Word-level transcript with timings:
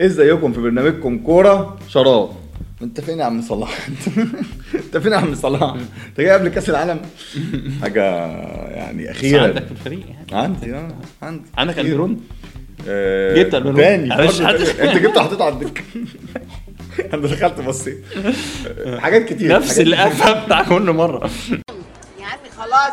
ازيكم 0.00 0.52
في 0.52 0.60
برنامجكم 0.60 1.18
كورة؟ 1.18 1.78
شراب. 1.88 2.28
انت 2.82 3.00
فين 3.00 3.18
يا 3.18 3.24
عم 3.24 3.42
صلاح. 3.42 3.88
انت 4.74 4.96
فين 4.96 5.12
يا 5.12 5.16
عم 5.16 5.34
صلاح. 5.34 5.74
انت 6.08 6.20
جاي 6.20 6.30
قبل 6.30 6.48
كأس 6.48 6.70
العالم؟ 6.70 7.00
حاجة 7.82 8.04
يعني 8.70 9.04
بس 9.04 9.10
أخيرا 9.10 9.42
عندك 9.42 9.64
في 9.64 9.72
الفريق 9.72 10.00
يعني. 10.08 10.44
عندي 10.44 10.74
آه 10.74 10.88
عندي. 11.22 11.42
عندك. 11.58 11.78
ألبيرون؟ 11.78 12.20
آه، 12.88 13.34
جبت 13.36 13.54
ألبيرون. 13.54 13.76
تاني. 13.76 14.14
أنت 14.14 14.96
جبت 15.02 15.18
حطيته 15.18 15.44
على 15.44 15.54
الدكة. 15.54 15.82
أنا 17.14 17.22
دخلت 17.22 17.60
بصيت. 17.60 18.04
حاجات 19.02 19.24
كتير 19.24 19.56
نفس 19.56 19.80
القفه 19.80 20.44
بتاع 20.44 20.62
كل 20.62 20.90
مرة. 20.92 21.30
يا 21.50 22.26
عمي 22.26 22.50
خلاص. 22.58 22.92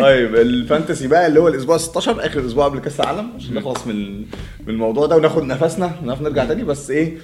طيب 0.00 0.34
ال 0.34 0.43
fantasy 0.43 1.08
بقى 1.08 1.26
اللي 1.26 1.40
هو 1.40 1.48
الأسبوع 1.48 1.76
16 1.76 2.26
آخر 2.26 2.46
أسبوع 2.46 2.64
قبل 2.64 2.78
كأس 2.78 3.00
العالم 3.00 3.30
عشان 3.36 3.54
نخلص 3.54 3.86
من 3.86 4.18
من 4.20 4.68
الموضوع 4.68 5.06
ده 5.06 5.16
وناخد 5.16 5.42
نفسنا 5.42 5.92
ونعرف 6.02 6.22
نرجع 6.22 6.44
تاني. 6.44 6.64
بس 6.64 6.90
إيه 6.90 7.18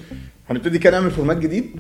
هنبتدي 0.51 0.79
كده 0.79 0.99
نعمل 1.01 1.11
format 1.11 1.37
جديد. 1.37 1.71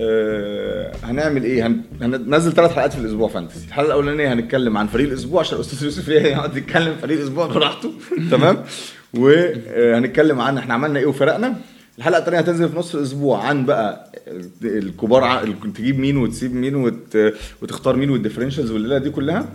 آه 0.00 0.92
هنعمل 1.04 1.44
إيه؟ 1.44 1.66
هن... 1.66 1.80
هننزل 2.00 2.52
ثلاث 2.52 2.72
حلقات 2.72 2.92
في 2.92 2.98
الأسبوع 2.98 3.28
fantasy. 3.28 3.66
الحلقة 3.68 3.86
الأولانية 3.86 4.32
هنتكلم 4.32 4.76
عن 4.76 4.86
فريق 4.86 5.08
الأسبوع 5.08 5.40
عشان 5.40 5.56
الاستاذ 5.56 5.84
يوسف 5.84 6.08
يقعد 6.08 6.56
يتكلم 6.56 6.94
فريق 7.02 7.18
الأسبوع 7.18 7.46
براحته. 7.46 7.92
تمام؟ 8.30 8.64
وهنتكلم 9.14 10.40
عن 10.40 10.58
إحنا 10.58 10.74
عملنا 10.74 10.98
إيه 10.98 11.06
وفرقنا. 11.06 11.54
الحلقة 11.98 12.18
الثانية 12.18 12.38
هتنزل 12.38 12.68
في 12.68 12.76
نص 12.76 12.94
الأسبوع 12.94 13.44
عن 13.44 13.66
بقى 13.66 14.12
الكبار 14.62 15.48
تجيب 15.74 15.98
مين 15.98 16.16
وتسيب 16.16 16.54
مين 16.54 16.74
وت... 16.74 17.18
وتختار 17.62 17.96
مين 17.96 18.10
وال 18.10 18.18
differentials 18.18 18.70
والليلة 18.70 18.98
دي 18.98 19.10
كلها. 19.10 19.48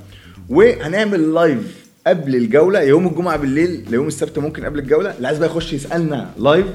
وهنعمل 0.50 1.34
live 1.34 1.84
قبل 2.08 2.36
الجولة 2.36 2.82
يوم 2.82 3.08
الجمعة 3.08 3.38
بالليل 3.38 3.86
ليوم 3.90 4.08
السبت 4.08 4.40
ممكن 4.40 4.66
قبل 4.66 4.80
الجولة. 4.80 5.16
اللي 5.18 5.28
عايز 5.28 5.40
بقى 5.40 5.48
يخش 5.50 5.74
يسألنا 5.74 6.30
live 6.40 6.66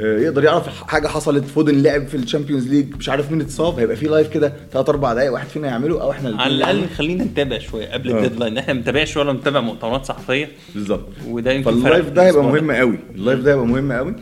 آه، 0.00 0.18
يقدر 0.18 0.44
يعرف 0.44 0.68
حاجة 0.82 1.08
حصلت 1.08 1.44
فودن 1.44 1.82
لعب 1.82 2.06
في 2.06 2.16
ال 2.16 2.21
Champions 2.21 2.68
League 2.68 2.96
مش 2.96 3.08
عارف 3.08 3.32
مين 3.32 3.40
اتصاب 3.40 3.78
هيبقى 3.78 3.96
في 3.96 4.06
live 4.06 4.28
كده 4.28 4.52
3 4.72 4.90
4 4.90 5.14
دقايق 5.14 5.32
واحد 5.32 5.46
فينا 5.48 5.68
يعمله 5.68 6.02
أو 6.02 6.10
إحنا 6.10 6.42
على 6.42 6.54
الأقل. 6.54 6.88
خلينا 6.96 7.24
نتابع 7.24 7.58
شوية 7.58 7.86
قبل 7.92 8.10
آه. 8.12 8.16
ال 8.24 8.28
deadline 8.28 8.58
إحنا 8.58 8.72
ما 8.72 8.78
بنتابعش 8.78 9.16
ولا 9.16 9.32
بنتابع 9.32 9.60
مؤتمرات 9.60 10.04
صحفية. 10.04 10.48
بالظبط. 10.74 11.08
وده 11.28 11.52
يمكن 11.52 11.70
فال 11.70 11.83
live 11.83 12.08
ده 12.10 12.26
هيبقى 12.26 12.42
مهم 12.44 12.70
قوي. 12.72 12.98
ال 13.14 13.19
live 13.19 13.40
ده 13.40 13.52
هيبقى 13.52 13.66
مهم 13.66 13.92
قوي. 13.92 14.14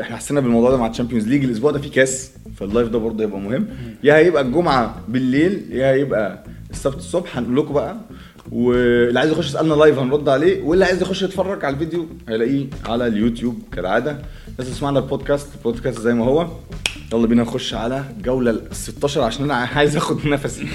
إحنا 0.00 0.16
حسينا 0.16 0.40
بالموضوع 0.40 0.70
ده 0.70 0.76
مع 0.76 0.86
ال 0.86 0.90
Champions 0.90 1.28
League 1.28 1.44
الأسبوع 1.44 1.70
ده 1.70 1.78
فيه 1.78 1.90
كاس 1.90 2.30
فال 2.56 2.67
live 2.67 2.88
ده 2.88 2.98
برضه 2.98 3.24
هيبقى 3.24 3.40
مهم. 3.40 3.66
يا 4.04 4.16
هيبقى 4.16 4.42
الجمعة 4.42 5.00
بالليل 5.08 5.62
يا 5.70 5.92
هيبقى 5.92 6.44
السبت 6.78 6.96
الصبح 6.96 7.38
هنقول 7.38 7.56
لكم 7.56 7.74
بقى. 7.74 7.96
واللي 8.52 9.20
عايز 9.20 9.32
يخش 9.32 9.46
يسألنا 9.48 9.74
live 9.74 9.98
هنرد 9.98 10.28
عليه 10.28 10.62
واللي 10.62 10.84
عايز 10.84 11.02
يخش 11.02 11.22
يتفرج 11.22 11.64
على 11.64 11.74
الفيديو 11.74 12.06
هيلاقيه 12.28 12.66
على 12.86 13.06
اليوتيوب 13.06 13.62
كالعادة. 13.72 14.18
الناس 14.48 14.74
تسمعنا 14.74 14.98
ال 14.98 15.04
podcast 15.04 15.48
ال 15.58 15.63
podcast 15.63 16.00
زي 16.00 16.14
ما 16.14 16.24
هو. 16.24 16.48
يلا 17.12 17.26
بينا 17.26 17.42
نخش 17.42 17.74
على 17.74 18.04
جولة 18.24 18.50
ال 18.50 18.62
16 18.76 19.22
عشان 19.22 19.44
أنا 19.44 19.54
عايز 19.54 19.96
أخد 19.96 20.26
نفسي. 20.26 20.66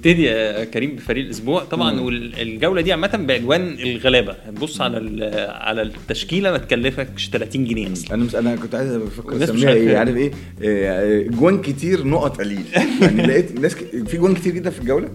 نبتدي 0.00 0.24
يا 0.24 0.64
كريم 0.64 0.96
بفريق 0.96 1.24
الأسبوع. 1.24 1.64
طبعا 1.64 2.00
والجولة 2.00 2.80
دي 2.80 2.92
عامة 2.92 3.24
بعنوان 3.28 3.76
الغلابة. 3.80 4.32
هتبص 4.46 4.80
على 4.80 5.24
على 5.48 5.82
التشكيلة 5.82 6.50
ما 6.50 6.58
تكلفكش 6.58 7.28
30 7.28 7.64
جنيه. 7.64 7.92
أصلا 7.92 8.14
أنا. 8.14 8.38
أنا 8.38 8.56
كنت 8.56 8.74
عايز 8.74 8.92
مش 8.94 9.42
أسميها 9.42 9.72
إيه. 9.72 9.96
عارف 9.98 10.16
إيه؟ 10.16 10.30
آه، 10.62 11.22
اجوان 11.22 11.60
كتير 11.60 12.06
نقط 12.06 12.38
قليل. 12.38 12.64
يعني 13.02 13.26
لقيت 13.26 13.60
ناس 13.60 13.74
ك... 13.74 13.78
في 14.06 14.16
اجوان 14.16 14.34
كتير 14.34 14.54
جدا 14.54 14.70
في 14.70 14.80
الجولة؟ 14.80 15.08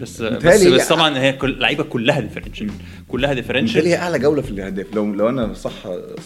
بس 0.00 0.22
بس, 0.22 0.66
بس 0.66 0.88
طبعا 0.88 1.18
هي 1.18 1.32
كل 1.32 1.58
لعيبة 1.58 1.84
كلها 1.84 2.20
differential 2.20 2.70
كلها 3.08 3.32
differential 3.32 3.86
هي 3.86 3.96
أعلى 3.96 4.18
جولة 4.18 4.42
في 4.42 4.50
الأهداف. 4.50 4.86
لو 4.94 5.14
لو 5.14 5.28
أنا 5.28 5.54
صح 5.54 5.72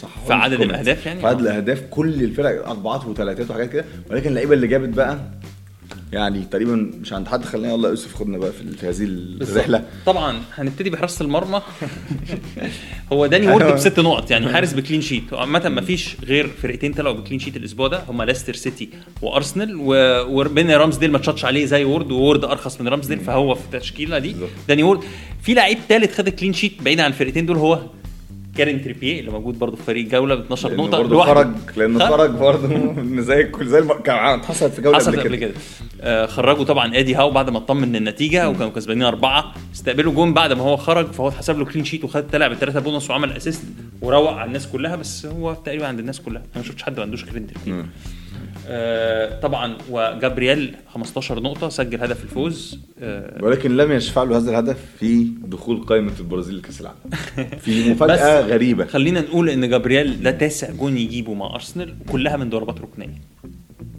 صح 0.03 0.27
في 0.27 0.33
عدد 0.33 0.61
الأهداف 0.61 1.07
يعني؟ 1.07 1.21
في 1.21 1.27
عدد 1.27 1.39
آه. 1.47 1.51
الأهداف 1.51 1.83
كل 1.91 2.09
الفرق 2.25 2.69
أربعات 2.69 3.05
وثلاثات 3.05 3.51
وحاجات 3.51 3.73
كده. 3.73 3.85
ولكن 4.11 4.29
اللعيبة 4.29 4.55
اللي 4.55 4.67
جابت 4.67 4.89
بقى 4.89 5.19
يعني 6.13 6.45
تقريبا 6.51 6.91
مش 7.01 7.13
عند 7.13 7.29
حد 7.29 7.45
خلينا 7.45 7.73
يلا 7.73 7.89
يوسف 7.89 8.15
خدنا 8.15 8.39
بقى 8.39 8.53
في 8.53 8.89
هذه 8.89 9.05
الرحلة. 9.51 9.85
طبعا 10.07 10.43
هنبتدي 10.55 10.91
بحراسة 10.91 11.25
المرمى. 11.25 11.63
هو 13.13 13.27
داني 13.27 13.47
وورد 13.49 13.63
أيوة. 13.63 13.75
بست 13.75 14.01
نقط 14.01 14.31
يعني 14.31 14.53
حارس 14.53 14.73
ب 14.73 14.77
clean 14.77 15.01
sheet. 15.01 15.35
عامة 15.35 15.69
ما 15.69 15.81
فيش 15.81 16.17
غير 16.25 16.49
فرقتين 16.63 16.93
طلعوا 16.93 17.15
ب 17.15 17.19
clean 17.19 17.39
sheet 17.41 17.57
الأسبوع 17.57 17.89
ده 17.89 18.03
هم 18.09 18.23
ليستر 18.23 18.55
سيتي 18.55 18.89
وأرسنال 19.23 19.77
وبين 20.29 20.71
رامزديل 20.71 21.13
ما 21.13 21.19
تشاتش 21.19 21.45
عليه 21.45 21.65
زي 21.65 21.85
وورد 21.85 22.13
وورد 22.13 22.45
أرخص 22.45 22.81
من 22.81 22.89
رامزديل 22.89 23.21
فهو 23.21 23.55
في 23.55 23.75
التشكيلة 23.75 24.19
دي. 24.19 24.37
داني 24.69 24.83
وورد 24.83 25.01
في 25.43 25.55
لعيب 25.55 25.79
ثالث 25.89 26.19
خد 26.19 26.29
clean 26.29 26.53
sheet 26.53 26.83
بعيد 26.83 27.01
عن 27.01 27.11
الفرقتين 27.11 27.47
دول 27.47 27.57
هو 27.57 27.81
كيران 28.65 28.83
تريبيير 28.85 29.21
اللي 29.21 29.31
موجود 29.31 29.59
برضه 29.59 29.77
في 29.77 29.83
فريق 29.83 30.05
الجوله 30.05 30.35
ب 30.35 30.41
12 30.41 30.69
لأنه 30.69 30.83
نقطة 30.83 30.99
برضه 30.99 31.11
لوحده. 31.15 31.35
خرج 31.35 31.51
لأنه 31.77 32.09
خرج. 32.09 32.31
برضه 32.31 32.95
زي 33.29 33.45
كل 33.45 33.67
زي 33.67 33.79
الم... 33.79 33.93
كان 33.93 34.43
حصلت 34.43 34.73
في 34.75 34.83
جولة 34.83 34.97
حصلت 34.97 35.19
قبل 35.21 35.37
كده. 35.37 35.53
آه 36.01 36.27
خرجوا 36.27 36.65
طبعا 36.65 36.97
إيدي 36.97 37.15
هاو 37.15 37.31
بعد 37.31 37.51
ما 37.51 37.59
اطمن 37.59 37.89
من 37.89 37.97
النتيجة 37.97 38.49
وكانوا 38.49 38.71
كسبانين 38.71 39.03
أربعة. 39.03 39.55
استقبلوا 39.75 40.13
جون 40.13 40.35
بعد 40.35 40.53
ما 40.53 40.63
هو 40.63 40.77
خرج 40.77 41.07
فهو 41.13 41.29
اتحسب 41.29 41.59
له 41.59 41.65
clean 41.65 41.85
sheet 41.85 42.05
وخد 42.05 42.31
طلع 42.31 42.49
بالثلاثه 42.49 42.81
بونص 42.81 43.11
وعمل 43.11 43.33
assist 43.33 43.63
وروق 44.03 44.33
على 44.33 44.49
الناس 44.49 44.67
كلها 44.67 44.97
بس 44.97 45.27
هو 45.27 45.55
تقريبا 45.55 45.87
عند 45.87 45.99
الناس 45.99 46.21
كلها. 46.21 46.43
أنا 46.43 46.63
ما 46.63 46.69
شفتش 46.69 46.83
حد 46.83 46.97
ما 46.97 47.03
عندوش 47.03 47.25
كيران 47.25 47.47
تريبيير 47.47 47.81
آه 47.81 47.85
طبعا 49.43 49.77
وجابرييل 49.91 50.75
15 50.95 51.41
نقطة 51.41 51.69
سجل 51.69 52.01
هدف 52.03 52.25
الفوز. 52.25 52.79
آه 53.03 53.45
ولكن 53.45 53.77
لم 53.77 53.93
يشفع 53.93 54.23
له 54.23 54.37
هذا 54.37 54.51
الهدف 54.51 54.79
في 54.99 55.27
دخول 55.45 55.83
قائمة 55.83 56.13
البرازيل 56.21 56.59
لكأس 56.59 56.81
العالم. 56.81 56.99
في 57.65 57.91
مفاجأة 57.91 58.41
غريبة. 58.41 58.87
خلينا 58.87 59.21
نقول 59.21 59.51
إن 59.51 59.69
جابرييل 59.69 60.23
ده 60.23 60.31
تاسع 60.31 60.71
جون 60.71 60.97
يجيبه 60.99 61.35
مع 61.35 61.55
أرسنال 61.55 61.95
كلها 62.13 62.37
من 62.37 62.51
ضربات 62.51 62.81
ركنية. 62.81 63.21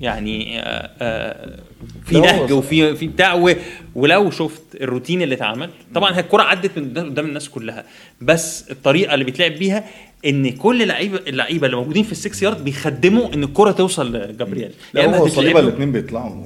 يعني 0.02 0.60
آه 0.60 0.90
آه 1.02 1.60
في 2.06 2.20
نهج. 2.20 2.52
وفي 2.52 2.96
في 2.96 3.08
بتاع 3.08 3.56
ولو 3.96 4.32
شفت 4.32 4.62
الروتين 4.82 5.22
اللي 5.22 5.36
اتعمل. 5.36 5.70
طبعا 5.96 6.16
هي 6.16 6.20
الكرة 6.20 6.44
عدت 6.44 6.78
من 6.80 6.90
قدام- 6.90 7.26
الناس 7.26 7.50
كلها 7.50 7.84
بس 8.22 8.72
الطريقة 8.72 9.14
اللي 9.14 9.26
بيتلعب 9.26 9.52
بيها 9.52 9.84
إن 10.26 10.52
كل 10.52 10.88
لعيبه 10.88 11.20
اللعيبة 11.28 11.66
اللي 11.66 11.78
موجودين 11.78 12.04
في 12.04 12.12
السكس 12.12 12.44
يارد 12.44 12.64
بيخدموا 12.64 13.34
إن 13.34 13.44
الكرة 13.44 13.72
توصل 13.72 14.16
لجابرييل. 14.16 14.72
لا 14.94 15.02
يعني 15.02 15.18
هو 15.18 15.28
صليبة 15.28 15.60
الاثنين 15.60 15.92
بيطلعوا. 15.92 16.46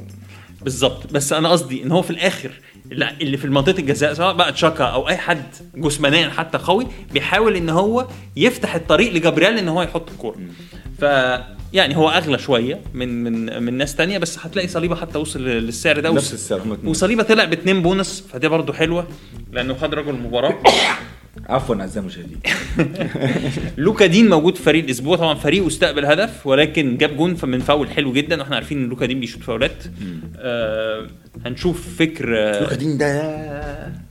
بالظبط. 0.61 1.13
بس 1.13 1.33
أنا 1.33 1.49
قصدي 1.49 1.83
إن 1.83 1.91
هو 1.91 2.01
في 2.01 2.09
الآخر 2.11 2.51
اللي 2.91 3.09
اللي 3.21 3.37
في 3.37 3.47
منطقه 3.47 3.79
الجزاء 3.79 4.13
سواء 4.13 4.33
بقى 4.33 4.51
تشاكا 4.51 4.83
أو 4.83 5.09
أي 5.09 5.17
حد 5.17 5.43
جسمانيا 5.75 6.29
حتى 6.29 6.57
قوي 6.57 6.87
بيحاول 7.13 7.55
إن 7.55 7.69
هو 7.69 8.07
يفتح 8.35 8.75
الطريق 8.75 9.13
لجابرييل 9.13 9.57
إن 9.57 9.67
هو 9.67 9.81
يحط 9.81 10.09
الكورة. 10.11 10.35
ف 10.99 11.05
يعني 11.75 11.97
هو 11.97 12.09
أغلى 12.09 12.37
شوية 12.37 12.79
من 12.93 13.23
من 13.23 13.63
من 13.63 13.73
ناس 13.73 13.95
تانية 13.95 14.17
بس 14.17 14.39
هتلاقي 14.39 14.67
صليبة 14.67 14.95
حتى 14.95 15.17
وصل 15.17 15.41
للسعر 15.45 15.99
ده. 15.99 16.09
نفس 16.11 16.33
السعر. 16.33 16.77
وصليبة 16.83 17.23
طلع 17.23 17.43
باتنين 17.45 17.81
بونص 17.81 18.21
فدي 18.21 18.47
برضو 18.47 18.73
حلوة 18.73 19.07
لأنه 19.51 19.73
خد 19.73 19.93
رجل 19.93 20.09
المباراه 20.09 20.53
عفوا 21.49 21.75
اعزائي 21.75 21.99
المشاهدين. 21.99 22.39
لوكا 23.77 24.05
دين 24.05 24.29
موجود 24.29 24.55
في 24.55 24.63
فريق 24.63 24.83
الأسبوع. 24.83 25.17
طبعا 25.17 25.33
فريقه 25.35 25.67
استقبل 25.67 26.05
هدف 26.05 26.47
ولكن 26.47 26.97
جاب 26.97 27.17
جون 27.17 27.37
من 27.43 27.59
فاول 27.59 27.89
حلو 27.89 28.13
جدا. 28.13 28.39
وإحنا 28.41 28.55
عارفين 28.55 28.83
إن 28.83 28.89
لوكا 28.89 29.05
دين 29.05 29.19
بيشوط 29.19 29.41
فاولات. 29.43 29.83
آه 30.37 31.07
هنشوف 31.45 31.95
فكر 31.99 32.37
آه 32.37 32.61
لوكا 32.61 32.75
دين 32.75 32.97
ده 32.97 34.04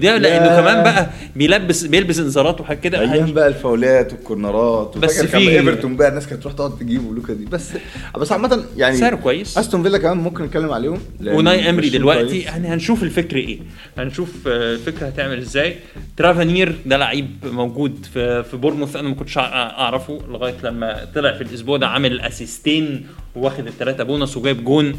ده 0.00 0.16
لأنه 0.18 0.60
كمان 0.60 0.82
بقى 0.84 1.10
بيلبس 1.36 1.84
بيلبس 1.84 2.18
انذارات 2.18 2.60
وحاجات 2.60 2.82
كده. 2.82 3.00
أيام 3.00 3.32
بقى 3.32 3.48
الفاولات 3.48 4.12
والكورنرات 4.12 4.98
بس 4.98 5.22
في- 5.22 5.36
إيفرتون 5.38 5.96
بقى 5.96 6.08
الناس 6.08 6.26
كانت 6.26 6.42
تروح 6.42 6.54
تقعد 6.54 6.78
تجيبه 6.78 7.14
لوكا 7.14 7.32
دين. 7.34 7.44
بس 7.44 7.70
بس 8.18 8.32
عامة 8.32 8.64
يعني 8.76 8.96
سعره 8.96 9.16
كويس. 9.16 9.58
أستون 9.58 9.82
فيلا 9.82 9.98
كمان 9.98 10.16
ممكن 10.16 10.44
نتكلم 10.44 10.70
عليهم 10.72 10.98
أوناي 11.26 11.70
إيمري 11.70 11.88
دلوقتي. 11.88 12.38
يعني 12.40 12.68
هنشوف 12.68 13.02
الفكر 13.02 13.36
إيه. 13.36 13.58
هنشوف 13.98 14.28
آه، 14.46 14.74
الفكرة 14.74 15.06
هتعمل 15.06 15.38
إزاي. 15.38 15.76
تافيرنير 16.16 16.74
ده 16.86 16.96
لعيب 16.96 17.30
موجود 17.44 18.06
في 18.14 18.42
في 18.42 18.56
بورنموث 18.56 18.96
أنا 18.96 19.08
ما 19.08 19.14
كنتش 19.14 19.38
أعرفه 19.38 20.18
لغاية 20.28 20.54
لما 20.64 21.06
طلع 21.14 21.32
في 21.34 21.40
الأسبوع 21.42 21.76
ده 21.76 21.86
عامل 21.86 22.20
أسيستين 22.20 23.06
واخد 23.34 23.66
الثلاثه 23.66 24.04
بونص 24.04 24.36
وجايب 24.36 24.64
جون. 24.64 24.94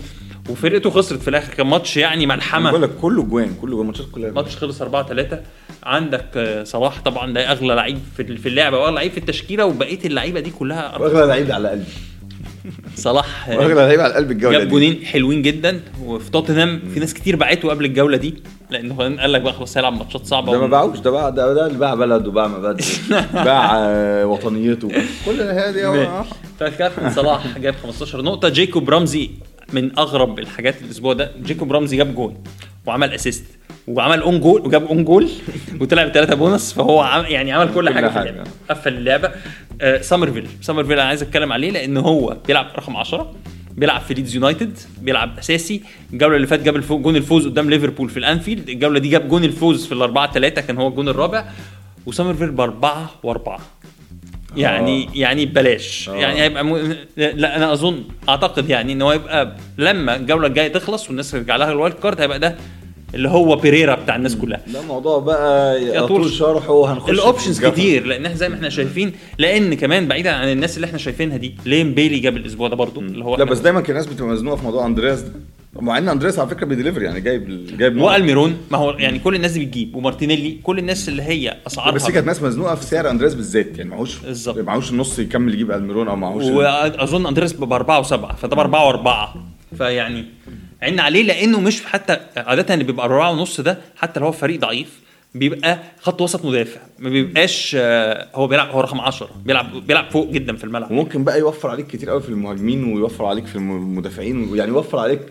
وفرقته 0.49 0.89
خسرت 0.89 1.21
في 1.21 1.27
الآخر. 1.27 1.53
كان 1.53 1.67
ماتش 1.67 1.97
يعني 1.97 2.25
ملحمة. 2.25 2.69
بقول 2.69 2.81
لك 2.81 2.89
كله 3.01 3.23
جوان 3.23 3.53
كله 3.61 3.71
جوان. 3.75 3.85
ماتشات 3.87 4.05
كلها 4.11 4.29
الماتش 4.29 4.57
خلص 4.57 4.81
4 4.81 5.07
3 5.07 5.39
عندك 5.83 6.25
آه، 6.35 6.63
صلاح 6.63 7.01
طبعا 7.01 7.33
ده 7.33 7.51
أغلى 7.51 7.73
لعيب 7.75 7.97
في 8.17 8.37
في 8.37 8.49
اللعبة. 8.49 8.77
واغلى 8.77 8.95
لعيب 8.95 9.11
في 9.11 9.17
التشكيلة 9.17 9.65
وبقية 9.65 9.99
اللعيبة 10.05 10.39
دي 10.39 10.49
كلها 10.49 10.97
وأغلى 10.97 11.25
لعيب 11.25 11.51
على 11.51 11.69
قلبي. 11.69 11.83
صلاح 12.95 13.49
آه، 13.49 13.53
الراجل 13.53 13.75
لعيب 13.75 13.99
على 13.99 14.13
قلب 14.13 14.31
الجولة 14.31 14.57
جاب 14.57 14.67
دي. 14.67 14.71
جونين 14.71 15.05
حلوين 15.05 15.41
جدا. 15.41 15.79
وفي 16.05 16.31
توتنهام 16.31 16.81
في 16.93 16.99
ناس 16.99 17.13
كتير 17.13 17.35
باعته 17.35 17.69
قبل 17.69 17.85
الجولة 17.85 18.17
دي. 18.17 18.33
لأنه 18.69 18.95
قال 18.95 19.31
لك 19.33 19.41
بقى 19.41 19.53
خلاص 19.53 19.77
هيلعب 19.77 19.93
ماتشات 19.93 20.25
صعبة 20.25 20.51
ده 20.51 20.59
ما 20.59 20.67
باعوش 20.67 20.99
ده 20.99 21.11
باع 21.11 21.29
ده, 21.29 21.53
ده 21.53 21.65
اللي 21.67 21.77
باع 21.77 21.93
بلده 21.95 22.31
باع 22.31 22.47
مبادئه 22.47 22.85
باع 23.45 23.71
آه، 23.77 24.25
وطنيته. 24.25 24.87
كل 25.25 25.41
هذه 25.41 26.25
فكابتن 26.59 27.09
صلاح 27.13 27.57
جاب 27.57 27.75
15 27.83 28.21
نقطة. 28.21 28.49
جيكوب 28.49 28.89
رمزي 28.89 29.29
من 29.73 29.99
أغرب 29.99 30.39
الحاجات 30.39 30.81
الأسبوع 30.81 31.13
ده 31.13 31.31
جيكوب 31.43 31.73
رمزي 31.73 31.97
جاب 31.97 32.15
جول 32.15 32.33
وعمل 32.85 33.13
assist 33.13 33.45
وعمل 33.87 34.21
own 34.21 34.39
goal 34.39 34.61
وجاب 34.61 34.85
own 34.85 35.03
goal 35.03 35.29
وطلع 35.81 36.05
بثلاثة 36.05 36.35
بونص 36.35 36.73
فهو 36.73 36.99
عم 37.01 37.25
يعني 37.25 37.51
عمل 37.51 37.73
كل 37.73 37.89
حاجة 37.89 38.07
في 38.07 38.13
حاجة. 38.13 38.29
اللعبة 38.29 38.49
قفل 38.69 38.93
اللعبة. 38.93 39.31
آه 39.81 40.01
سامرفيل 40.01 40.47
سامرفيل 40.61 40.99
أنا 40.99 41.07
عايز 41.07 41.21
أتكلم 41.21 41.53
عليه 41.53 41.71
لأن 41.71 41.97
هو 41.97 42.37
بيلعب 42.47 42.67
رقم 42.75 42.95
10 42.97 43.33
بيلعب 43.77 44.01
في 44.01 44.13
ليدز 44.13 44.35
يونايتد 44.35 44.77
بيلعب 45.01 45.37
أساسي. 45.39 45.81
الجولة 46.13 46.35
اللي 46.35 46.47
فاتت 46.47 46.63
جاب 46.63 46.75
الفو- 46.75 46.97
جون 47.01 47.15
الفوز 47.15 47.47
قدام 47.47 47.69
ليفربول 47.69 48.09
في 48.09 48.17
الأنفيلد 48.17 48.69
الجولة 48.69 48.99
دي 48.99 49.09
جاب 49.09 49.29
جون 49.29 49.43
الفوز 49.43 49.85
في 49.85 49.91
الأربعة 49.91 50.31
ثلاثة 50.33 50.61
كان 50.61 50.77
هو 50.77 50.87
الجون 50.87 51.09
الرابع. 51.09 51.45
وسامرفيل 52.05 52.51
بأربعة 52.51 53.11
وأربعة. 53.23 53.59
يعني 54.57 55.03
آه. 55.07 55.09
يعني 55.15 55.45
ببلاش 55.45 56.09
آه. 56.09 56.15
يعني 56.15 56.41
هيبقى 56.41 56.65
م... 56.65 56.95
لا 57.17 57.55
أنا 57.57 57.73
أظن 57.73 58.03
أعتقد 58.29 58.69
يعني 58.69 58.93
ان 58.93 59.01
هو 59.01 59.11
يبقى 59.11 59.55
لما 59.77 60.15
الجولة 60.15 60.47
الجاية 60.47 60.67
تخلص 60.73 61.07
والناس 61.07 61.31
ترجع 61.31 61.55
لها 61.55 61.71
ال 61.71 61.76
wild 61.76 61.95
card 61.95 62.21
هيبقى 62.21 62.39
ده 62.39 62.55
اللي 63.15 63.29
هو 63.29 63.55
بيريرا 63.55 63.95
بتاع 63.95 64.15
الناس 64.15 64.35
كلها 64.35 64.61
ده 64.73 64.81
موضوع 64.81 65.19
بقى 65.19 65.83
يطول 65.83 65.95
يطول 66.05 66.31
شرحه 66.31 66.71
وهنخش 66.71 67.05
في 67.05 67.11
ال 67.11 67.17
options. 67.17 67.65
كتير 67.65 68.05
لأن 68.05 68.25
إحنا 68.25 68.37
زي 68.37 68.49
ما 68.49 68.55
إحنا 68.55 68.69
شايفين 68.69 69.11
لأن 69.37 69.73
كمان 69.73 70.07
بعيدا 70.07 70.31
عن 70.31 70.51
الناس 70.51 70.75
اللي 70.75 70.85
إحنا 70.85 70.97
شايفينها 70.97 71.37
دي 71.37 71.55
ليون 71.65 71.93
بيلي 71.93 72.19
جاب 72.19 72.37
الأسبوع 72.37 72.67
ده 72.67 72.75
برضو 72.75 72.99
اللي 72.99 73.25
هو 73.25 73.35
لا 73.35 73.43
بس 73.43 73.59
دايما 73.59 73.81
كان 73.81 73.91
الناس 73.95 74.07
بتبقى 74.07 74.31
مزنوقة 74.31 74.55
في 74.55 74.63
موضوع 74.63 74.85
اندرياس 74.85 75.21
ده 75.21 75.31
مع 75.79 75.97
إن 75.97 76.09
اندرياس 76.09 76.39
على 76.39 76.49
فكرة 76.49 76.65
بي 76.65 76.73
deliver 76.73 77.01
يعني 77.01 77.21
جايب 77.21 77.67
جايب. 77.77 78.01
وألميرون 78.01 78.57
ما 78.71 78.77
هو 78.77 78.91
يعني 78.91 79.19
كل 79.19 79.35
الناس 79.35 79.51
دي 79.51 79.65
بتجيب 79.65 79.95
ومارتينيلي 79.95 80.57
كل 80.63 80.79
الناس 80.79 81.09
اللي 81.09 81.23
هي 81.23 81.57
أسعارها. 81.67 81.91
بس 81.95 82.05
هي 82.05 82.11
كانت 82.11 82.27
ناس 82.27 82.41
مزنوقة 82.43 82.75
في 82.75 82.85
سعر 82.85 83.09
اندرياس 83.09 83.33
بالذات 83.35 83.77
يعني 83.77 83.89
معهوش 83.89 84.17
بالظبط. 84.19 84.57
معهوش 84.57 84.91
النص 84.91 85.19
يكمل 85.19 85.53
يجيب 85.53 85.71
ألميرون 85.71 86.07
أو 86.07 86.15
معهوش 86.15 86.43
وأظن 86.43 87.25
أندريس 87.27 87.53
باربعه 87.53 87.99
وسبعة 87.99 88.35
فده 88.35 88.55
باربعه 88.55 88.85
وأربعة. 88.85 89.45
فيعني 89.77 90.25
عنا 90.81 91.03
عليه 91.03 91.23
لأنه 91.23 91.59
مش 91.59 91.85
حتى 91.85 92.17
عادة 92.37 92.73
اللي 92.73 92.83
بيبقى 92.85 93.05
أربعة 93.05 93.31
ونص 93.31 93.61
ده 93.61 93.77
حتى 93.95 94.19
لو 94.19 94.25
هو 94.25 94.31
فريق 94.31 94.59
ضعيف 94.59 94.99
بيبقى 95.35 95.79
خط 96.01 96.21
وسط 96.21 96.45
مدافع. 96.45 96.81
ما 96.99 97.09
بيبقاش 97.09 97.75
آه، 97.79 98.27
هو 98.35 98.47
بيلعب 98.47 98.69
هو 98.69 98.81
رقم 98.81 99.01
10 99.01 99.29
بيلعب 99.45 99.87
بيلعب 99.87 100.11
فوق 100.11 100.31
جدا 100.31 100.55
في 100.55 100.63
الملعب. 100.63 100.91
وممكن 100.91 101.23
بقى 101.23 101.39
يوفر 101.39 101.69
عليك 101.69 101.87
كتير 101.87 102.09
قوي 102.09 102.21
في 102.21 102.29
المهاجمين 102.29 102.83
ويوفر 102.93 103.25
عليك 103.25 103.45
في 103.45 103.55
المدافعين 103.55 104.55
يعني 104.55 104.71
يوفر 104.71 104.99
عليك 104.99 105.21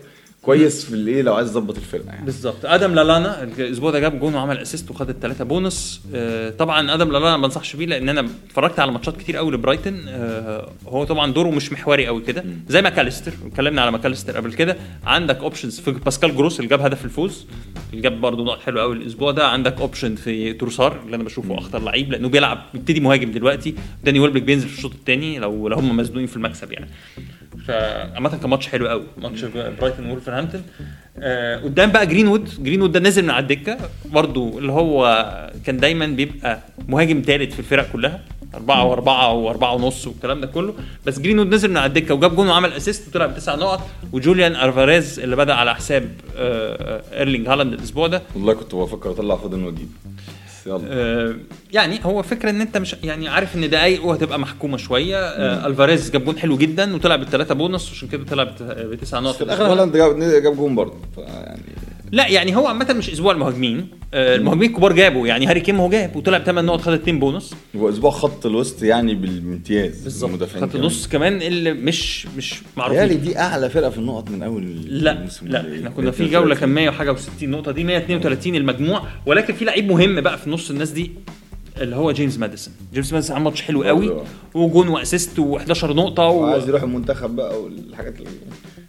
كويس 0.41 0.85
في 0.85 0.93
الايه 0.93 1.21
لو 1.21 1.33
عايز 1.33 1.49
تظبط 1.49 1.77
الفرقه 1.77 2.05
يعني. 2.07 2.25
بالظبط. 2.25 2.65
آدم 2.65 2.93
لالانا 2.93 3.43
الأسبوع 3.43 3.91
ده 3.91 3.99
جاب 3.99 4.19
جون 4.19 4.35
وعمل 4.35 4.57
assist 4.57 4.91
وخد 4.91 5.09
الثلاثه 5.09 5.43
بونص. 5.43 6.01
آه، 6.15 6.49
طبعا 6.49 6.93
آدم 6.93 7.11
لالانا 7.11 7.37
ما 7.37 7.47
بنصحش 7.47 7.75
بيه 7.75 7.85
لأن 7.85 8.09
أنا 8.09 8.27
اتفرجت 8.47 8.79
على 8.79 8.91
ماتشات 8.91 9.17
كتير 9.17 9.37
قوي 9.37 9.51
لبرايتن. 9.51 10.01
آه، 10.07 10.69
هو 10.87 11.03
طبعا 11.03 11.33
دوره 11.33 11.49
مش 11.49 11.71
محوري 11.71 12.07
قوي 12.07 12.21
كده. 12.21 12.45
زي 12.67 12.81
ماكاليستر 12.81 13.33
اتكلمنا 13.45 13.81
على 13.81 13.91
ماكاليستر 13.91 14.37
قبل 14.37 14.53
كده. 14.53 14.77
عندك 15.05 15.37
options 15.37 15.79
في 15.79 15.91
باسكال 15.91 16.35
جروس 16.35 16.59
اللي 16.59 16.69
جاب 16.69 16.81
هدف 16.81 17.05
الفوز. 17.05 17.45
اللي 17.91 18.01
جاب 18.01 18.21
برضه 18.21 18.43
نقط 18.43 18.61
حلوة 18.61 18.81
قوي 18.81 18.95
الأسبوع 18.95 19.31
ده. 19.31 19.47
عندك 19.47 19.81
option 19.81 20.15
في 20.15 20.53
تروسار 20.53 20.99
اللي 21.05 21.15
أنا 21.15 21.23
بشوفه 21.23 21.57
أخطر 21.57 21.79
لعيب 21.83 22.11
لأنه 22.11 22.29
بيلعب 22.29 22.65
بيبتدي 22.73 22.99
مهاجم 22.99 23.31
دلوقتي. 23.31 23.75
داني 24.03 24.19
ويلبك 24.19 24.41
بينزل 24.41 24.67
في 24.67 24.77
الشوط 24.77 24.93
الثاني 24.93 25.39
لو 25.39 25.67
لو 25.67 25.77
هم 25.77 25.97
مزنوقين 25.97 26.27
في 26.27 26.35
المكسب 26.35 26.71
يعني. 26.71 26.87
فعامة 27.67 28.29
كان 28.29 28.49
ماتش 28.49 28.67
حلو 28.67 28.87
قوي. 28.87 29.03
ماتش 29.17 29.43
برايتون 29.43 30.09
وولفرهامبتون. 30.09 30.63
آه 31.19 31.57
قدام 31.57 31.91
بقى 31.91 32.07
جرينوود. 32.07 32.63
جرينوود 32.63 32.91
ده 32.91 32.99
نازل 32.99 33.23
من 33.23 33.29
على 33.29 33.43
الدكة. 33.43 33.77
برضو 34.05 34.59
اللي 34.59 34.71
هو 34.71 35.25
كان 35.65 35.77
دايما 35.77 36.05
بيبقى 36.05 36.59
مهاجم 36.87 37.23
ثالث 37.25 37.53
في 37.53 37.59
الفرق 37.59 37.91
كلها. 37.91 38.19
أربعة 38.55 38.83
وأربعة 38.85 39.33
وأربعة 39.33 39.73
ونص 39.73 40.07
والكلام 40.07 40.41
ده 40.41 40.47
كله. 40.47 40.73
بس 41.05 41.19
جرينوود 41.19 41.53
نزل 41.53 41.69
من 41.69 41.77
على 41.77 41.85
الدكة 41.85 42.13
وجاب 42.15 42.35
جون 42.35 42.47
وعمل 42.47 42.73
assist 42.73 43.07
وطلع 43.07 43.25
بتسع 43.25 43.55
نقط. 43.55 43.81
وجوليان 44.13 44.55
ألفاريز 44.55 45.19
اللي 45.19 45.35
بدأ 45.35 45.53
على 45.53 45.75
حساب 45.75 46.09
آه 46.37 47.01
آه، 47.13 47.19
إيرلينج 47.19 47.47
هالاند 47.49 47.73
الأسبوع 47.73 48.07
ده. 48.07 48.21
والله 48.35 48.53
كنت 48.53 48.75
بفكر 48.75 49.11
أطلع 49.11 49.35
فودن 49.35 49.63
واجيب 49.63 49.89
بس 50.47 50.50
يلا. 50.65 50.81
آه، 50.87 51.35
يعني 51.73 51.99
هو 52.03 52.21
فكرة 52.23 52.49
إن 52.49 52.61
أنت 52.61 52.77
مش 52.77 52.95
يعني 53.03 53.27
عارف 53.29 53.55
إن 53.55 53.69
دقايقه 53.69 54.13
هتبقى 54.13 54.39
محكومة 54.39 54.77
شوية. 54.77 55.17
آه 55.17 55.67
ألفاريز 55.67 56.11
جاب 56.11 56.25
جون 56.25 56.37
حلو 56.37 56.57
جدا 56.57 56.95
وطلع 56.95 57.15
بالثلاثه 57.15 57.55
بونص 57.55 57.91
عشان 57.91 58.07
كده 58.07 58.23
طلع 58.25 58.43
بت- 58.43 58.63
بتسع 58.63 59.19
نقط. 59.19 59.35
في 59.35 59.43
الآخر 59.43 59.63
هالاند 59.71 59.97
جاب 59.97 60.19
جاب 60.19 60.55
جون 60.57 60.75
برضه 60.75 60.93
فيعني 61.15 61.61
لا 62.11 62.27
يعني 62.27 62.55
هو 62.55 62.67
عامة 62.67 62.93
مش 62.93 63.09
أسبوع 63.09 63.31
المهاجمين. 63.33 63.87
آه 64.13 64.35
المهاجمين 64.35 64.69
الكبار 64.69 64.93
جابوا 64.93 65.27
يعني 65.27 65.47
هاري 65.47 65.59
كين 65.59 65.79
هو 65.79 65.89
جاب 65.89 66.15
وطلع 66.15 66.37
بثمان 66.37 66.65
نقط 66.65 66.81
خد 66.81 66.93
اثنين 66.93 67.19
بونص. 67.19 67.53
هو 67.75 67.89
أسبوع 67.89 68.11
خط 68.11 68.45
الوسط 68.45 68.83
يعني 68.83 69.15
بالامتياز 69.15 70.03
بالظبط 70.03 70.43
خط. 70.43 70.75
النص 70.75 71.07
كمان. 71.07 71.41
اللي 71.41 71.73
مش 71.73 72.27
مش 72.37 72.61
معروفين. 72.77 73.21
دي 73.21 73.37
أعلى 73.39 73.69
فرقة 73.69 73.89
في 73.89 73.97
النقط 73.97 74.29
من 74.29 74.43
أول 74.43 74.81
لا 74.85 75.25
لا 75.41 75.75
إحنا 75.75 75.89
كنا 75.89 76.11
في 76.11 76.25
جولة 76.27 76.55
كان 76.55 76.69
100 76.69 76.89
وحاجة 76.89 77.15
و60 77.15 77.43
نقطة 77.43 77.71
دي 77.71 77.83
132 77.83 78.55
المجموع. 78.55 79.03
ولكن 79.25 79.53
في 79.53 79.65
لعيب 79.65 79.91
مهم 79.91 80.21
بقى 80.21 80.37
في 80.37 80.49
نص 80.49 80.69
الناس 80.69 80.89
دي 80.89 81.11
اللي 81.81 81.95
هو 81.95 82.11
جيمس 82.11 82.37
ماديسون. 82.37 82.73
جيمس 82.93 83.13
ماديسون 83.13 83.35
عمل 83.35 83.45
ماتش 83.45 83.61
حلو 83.61 83.83
قوي 83.83 84.07
برضه. 84.07 84.23
وجون 84.53 84.87
و 84.87 84.94
assist 84.94 85.39
و11 85.41 85.83
نقطة 85.83 86.23
و... 86.23 86.41
وعايز 86.41 86.67
يروح 86.69 86.83
المنتخب 86.83 87.35
بقى 87.35 87.61
والحاجات 87.61 88.17
اللي 88.17 88.29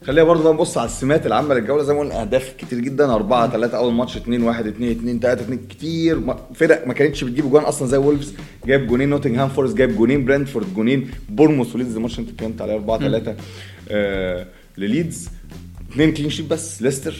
خلينا 0.06 0.24
برضه 0.24 0.52
نبص 0.52 0.78
على 0.78 0.86
السمات 0.86 1.26
العامة 1.26 1.54
للجولة. 1.54 1.82
زي 1.82 1.94
ما 1.94 2.00
قلنا 2.00 2.20
أهداف 2.20 2.54
كتير 2.58 2.78
جدا. 2.78 3.14
4 3.14 3.50
3 3.50 3.78
أول 3.78 3.92
ماتش 3.92 4.16
2 4.16 4.42
1 4.42 4.66
2 4.66 4.90
2 4.90 5.20
3 5.20 5.42
2 5.42 5.66
كتير. 5.68 6.20
فرق 6.54 6.86
ما 6.86 6.92
كانتش 6.92 7.24
بتجيب 7.24 7.50
جوان 7.50 7.64
أصلا. 7.64 7.88
زي 7.88 7.96
وولفز 7.96 8.34
جايب 8.66 8.86
جونين 8.86 9.08
نوتنغهام 9.08 9.48
فورست 9.48 9.76
جايب 9.76 9.96
جونين 9.96 10.24
برنتفورد 10.24 10.74
جونين 10.74 11.10
بورنموث 11.28 11.74
وليدز. 11.74 11.96
الماتش 11.96 12.18
انت 12.18 12.28
اتكلمت 12.28 12.62
عليه 12.62 12.74
4 12.74 12.98
3 12.98 13.34
آه 13.90 14.46
لليدز. 14.78 15.28
اثنين 15.92 16.14
clean 16.14 16.30
sheet 16.30 16.46
بس 16.46 16.82
ليستر 16.82 17.14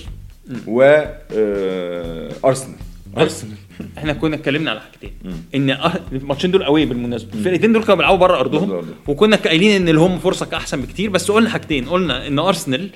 و 0.66 0.82
آه 0.82 2.32
أرسنال. 2.44 2.76
ارسنال 3.18 3.56
إحنا 3.98 4.12
كنا 4.12 4.36
اتكلمنا 4.36 4.70
على 4.70 4.80
حاجتين. 4.80 5.12
إن 5.54 5.70
الماتشين 6.12 6.50
دول 6.50 6.64
قوي 6.64 6.84
بالمناسبة. 6.86 7.34
الفرقتين 7.34 7.72
دول 7.72 7.82
كانوا 7.82 7.96
بيلعبوا 7.96 8.18
بره 8.18 8.40
أرضهم. 8.40 8.82
وكنا 9.06 9.36
قايلين 9.36 9.82
إن 9.82 9.88
ال 9.88 9.94
home 9.94 10.18
فرصة 10.18 10.48
أحسن 10.54 10.80
بكتير. 10.80 11.10
بس 11.10 11.30
قلنا 11.30 11.50
حاجتين. 11.50 11.88
قلنا 11.88 12.26
إن 12.26 12.38
أرسنال 12.38 12.90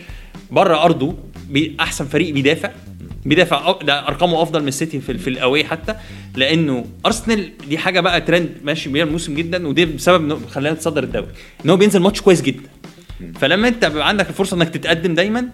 بره 0.51 0.83
أرضه 0.85 1.15
أحسن 1.81 2.05
فريق 2.05 2.33
بيدافع. 2.35 2.71
بيدافع 3.25 3.79
ده 3.83 4.09
أرقامه 4.09 4.43
أفضل 4.43 4.63
من 4.63 4.69
السيتي 4.69 5.01
في, 5.01 5.19
في 5.19 5.31
ال 5.31 5.38
away 5.38 5.65
حتى. 5.65 5.95
لأنه 6.37 6.85
أرسنال 7.07 7.51
دي 7.69 7.79
حاجة 7.79 8.01
بقى 8.01 8.21
ترند 8.21 8.51
ماشي 8.65 8.89
بيها 8.89 9.05
الموسم 9.05 9.35
جدا. 9.35 9.69
ودي 9.69 9.85
بسبب 9.85 10.47
خلانا 10.47 10.75
نتصدر 10.77 11.03
الدوري. 11.03 11.29
إن 11.65 11.71
هو 11.71 11.77
بينزل 11.77 12.01
ماتش 12.01 12.21
كويس 12.21 12.43
جدا. 12.43 12.69
فلما 13.41 13.69
أنت 13.69 13.85
بيبقى 13.85 14.09
عندك 14.09 14.29
الفرصة 14.29 14.57
إنك 14.57 14.69
تتقدم 14.69 15.15
دايما 15.15 15.49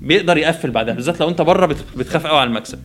بيقدر 0.00 0.36
يقفل 0.36 0.70
بعدها. 0.70 0.94
بالذات 0.94 1.20
لو 1.20 1.28
أنت 1.28 1.42
بره 1.42 1.66
بت- 1.66 1.84
بتخاف 1.96 2.26
قوي 2.26 2.38
على 2.38 2.48
المكسب. 2.48 2.78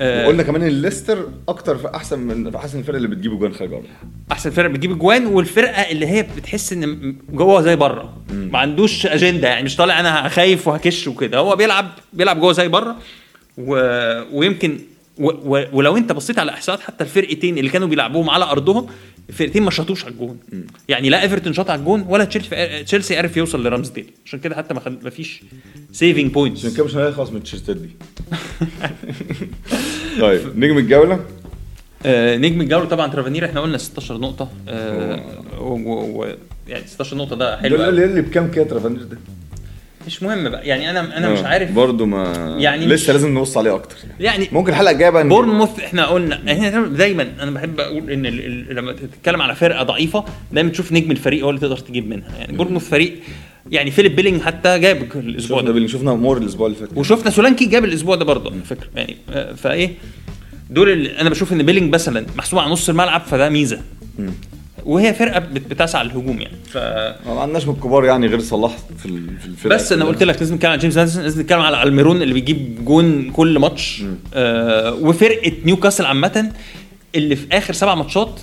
وقلنا 0.00 0.42
كمان 0.42 0.62
إن 0.62 0.82
ليستر 0.82 1.28
أكتر 1.48 1.78
في 1.78 1.88
أحسن 1.94 2.18
من 2.18 2.50
في 2.50 2.56
أحسن 2.56 2.78
الفرق 2.78 2.96
اللي 2.96 3.08
بتجيب 3.08 3.38
جوان 3.38 3.52
خارج 3.52 3.72
ارض 3.72 3.84
أحسن 4.32 4.50
فرقة 4.50 4.68
بتجيب 4.68 4.90
اجوان 4.92 5.26
والفرقة 5.26 5.82
اللي 5.82 6.06
هي 6.06 6.26
بتحس 6.36 6.72
إن 6.72 7.16
جوه 7.32 7.60
زي 7.60 7.76
بره. 7.76 8.16
ما 8.30 8.58
عندوش 8.58 9.06
أجندة 9.06 9.48
يعني 9.48 9.64
مش 9.64 9.76
طالع 9.76 10.00
أنا 10.00 10.28
خايف 10.28 10.68
وهكش 10.68 11.08
وكده. 11.08 11.38
هو 11.38 11.56
بيلعب 11.56 11.90
بيلعب 12.12 12.40
جوه 12.40 12.52
زي 12.52 12.68
بره 12.68 12.96
و... 13.58 13.74
ويمكن. 14.32 14.78
ولو 15.18 15.96
انت 15.96 16.12
بصيت 16.12 16.38
على 16.38 16.52
احصائيات 16.52 16.82
حتى 16.82 17.04
الفرقتين 17.04 17.58
اللي 17.58 17.70
كانوا 17.70 17.88
بيلعبوهم 17.88 18.30
على 18.30 18.44
أرضهم 18.44 18.86
الفرقتين 19.28 19.62
ما 19.62 19.70
شاطوش 19.70 20.04
على 20.04 20.12
الجون. 20.12 20.38
يعني 20.88 21.08
لا 21.08 21.22
إيفرتون 21.22 21.52
شاط 21.52 21.70
على 21.70 21.78
الجون 21.80 22.04
ولا 22.08 22.24
تشيلسي 22.24 22.84
تشيلسي 22.84 23.16
عرف 23.16 23.36
يوصل 23.36 23.66
لرامزديل. 23.66 24.10
عشان 24.26 24.38
كده 24.38 24.56
حتى 24.56 24.74
ما, 24.74 24.80
خل... 24.80 24.98
ما 25.02 25.10
فيش 25.10 25.42
saving 25.92 26.32
points 26.32 26.60
عشان 26.60 26.76
كده 26.76 26.84
مش 26.84 26.96
هنخلص 26.96 27.30
من 27.30 27.36
التيشيرتات 27.36 27.76
دي. 27.76 27.90
طيب 30.20 30.58
نجم 30.58 30.78
الجولة؟ 30.78 31.24
آه 32.06 32.36
نجم 32.36 32.60
الجولة 32.60 32.84
طبعا 32.84 33.06
تافيرنير 33.06 33.44
إحنا 33.44 33.60
قلنا 33.60 33.78
16 33.78 34.18
نقطة. 34.18 34.50
آه 34.68 35.22
و... 35.60 35.64
و... 35.64 36.22
و... 36.22 36.34
يعني 36.68 36.86
16 36.86 37.16
نقطة 37.16 37.36
ده 37.36 37.56
حلو 37.56 37.76
ده 37.76 37.88
اللي 37.88 38.22
بكام 38.22 38.50
كده 38.50 38.64
تافيرنير 38.64 39.02
ده؟ 39.02 39.18
مش 40.06 40.22
مهم 40.22 40.48
بقى. 40.48 40.66
يعني 40.68 40.90
أنا 40.90 41.16
أنا 41.18 41.28
مش 41.28 41.38
آه، 41.38 41.46
عارف 41.46 41.72
برضه 41.72 42.06
ما 42.06 42.56
يعني 42.58 42.86
مش- 42.86 42.92
لسه 42.92 43.12
لازم 43.12 43.38
نبص 43.38 43.56
عليه 43.56 43.74
أكتر. 43.74 43.96
يعني 44.20 44.24
يعني 44.42 44.48
ممكن 44.52 44.70
الحلقة 44.72 44.90
الجاية 44.92 45.10
بقى 45.10 45.28
بورنموث 45.28 45.80
إحنا 45.80 46.06
قلنا 46.06 46.40
إحنا 46.52 46.86
دايما 46.86 47.28
أنا 47.40 47.50
بحب 47.50 47.80
أقول 47.80 48.10
إن 48.10 48.26
ال- 48.26 48.46
ال- 48.70 48.76
لما 48.76 48.92
تتكلم 48.92 49.42
على 49.42 49.54
فرقة 49.54 49.82
ضعيفة 49.82 50.24
دايما 50.52 50.70
تشوف 50.70 50.92
نجم 50.92 51.10
الفريق 51.10 51.44
هو 51.44 51.50
اللي 51.50 51.60
تقدر 51.60 51.76
تجيب 51.76 52.08
منها. 52.08 52.28
يعني 52.38 52.56
بورنموث 52.56 52.88
فريق 52.88 53.14
يعني 53.70 53.90
فيليب 53.90 54.16
بيلينج 54.16 54.40
حتى 54.40 54.78
جاب 54.78 55.02
الأسبوع 55.14 55.60
ده. 55.60 55.72
باللي 55.72 55.88
شفنا 55.88 56.14
مور 56.14 56.36
الأسبوع 56.38 56.66
اللي 56.66 56.78
فات. 56.78 56.88
وشفنا 56.96 57.30
سولانكي 57.30 57.66
جاب 57.66 57.84
الأسبوع 57.84 58.14
ده 58.16 58.24
برضه 58.24 58.50
على 58.50 58.60
فكرة. 58.62 58.88
يعني 58.96 59.16
آه، 59.30 59.52
فإيه؟ 59.52 59.90
دول 60.70 60.88
اللي 60.90 61.20
أنا 61.20 61.30
بشوف 61.30 61.52
إن 61.52 61.62
بيلينج 61.62 61.94
مثلا 61.94 62.26
محسوب 62.36 62.58
على 62.58 62.70
نص 62.70 62.88
الملعب 62.88 63.20
فده 63.20 63.48
ميزة. 63.48 63.80
وهي 64.88 65.14
فرقة 65.14 65.38
بت- 65.40 65.70
بتسعى 65.70 66.04
للهجوم 66.04 66.40
يعني. 66.40 66.56
ف 66.70 66.76
ما 67.28 67.40
عندناش 67.40 67.66
من 67.66 67.74
الكبار 67.74 68.04
يعني 68.04 68.26
غير 68.26 68.40
صلاح 68.40 68.72
في 68.98 69.06
ال- 69.06 69.38
في 69.40 69.46
الفرقة 69.46 69.74
بس 69.74 69.92
أنا 69.92 70.04
قلت 70.04 70.22
لك 70.22 70.38
لازم 70.38 70.54
نتكلم 70.54 70.70
على 70.70 70.80
جيمس 70.80 70.96
لازم 70.98 71.40
نتكلم 71.40 71.60
على 71.60 71.82
ألميرون 71.82 72.22
اللي 72.22 72.34
بيجيب 72.34 72.84
جون 72.84 73.30
كل 73.30 73.58
ماتش. 73.58 74.02
آه 74.34 74.94
وفرقة 74.94 75.52
نيوكاسل 75.64 76.04
عامة 76.04 76.52
اللي 77.14 77.36
في 77.36 77.46
آخر 77.52 77.72
سبع 77.72 77.94
ماتشات 77.94 78.40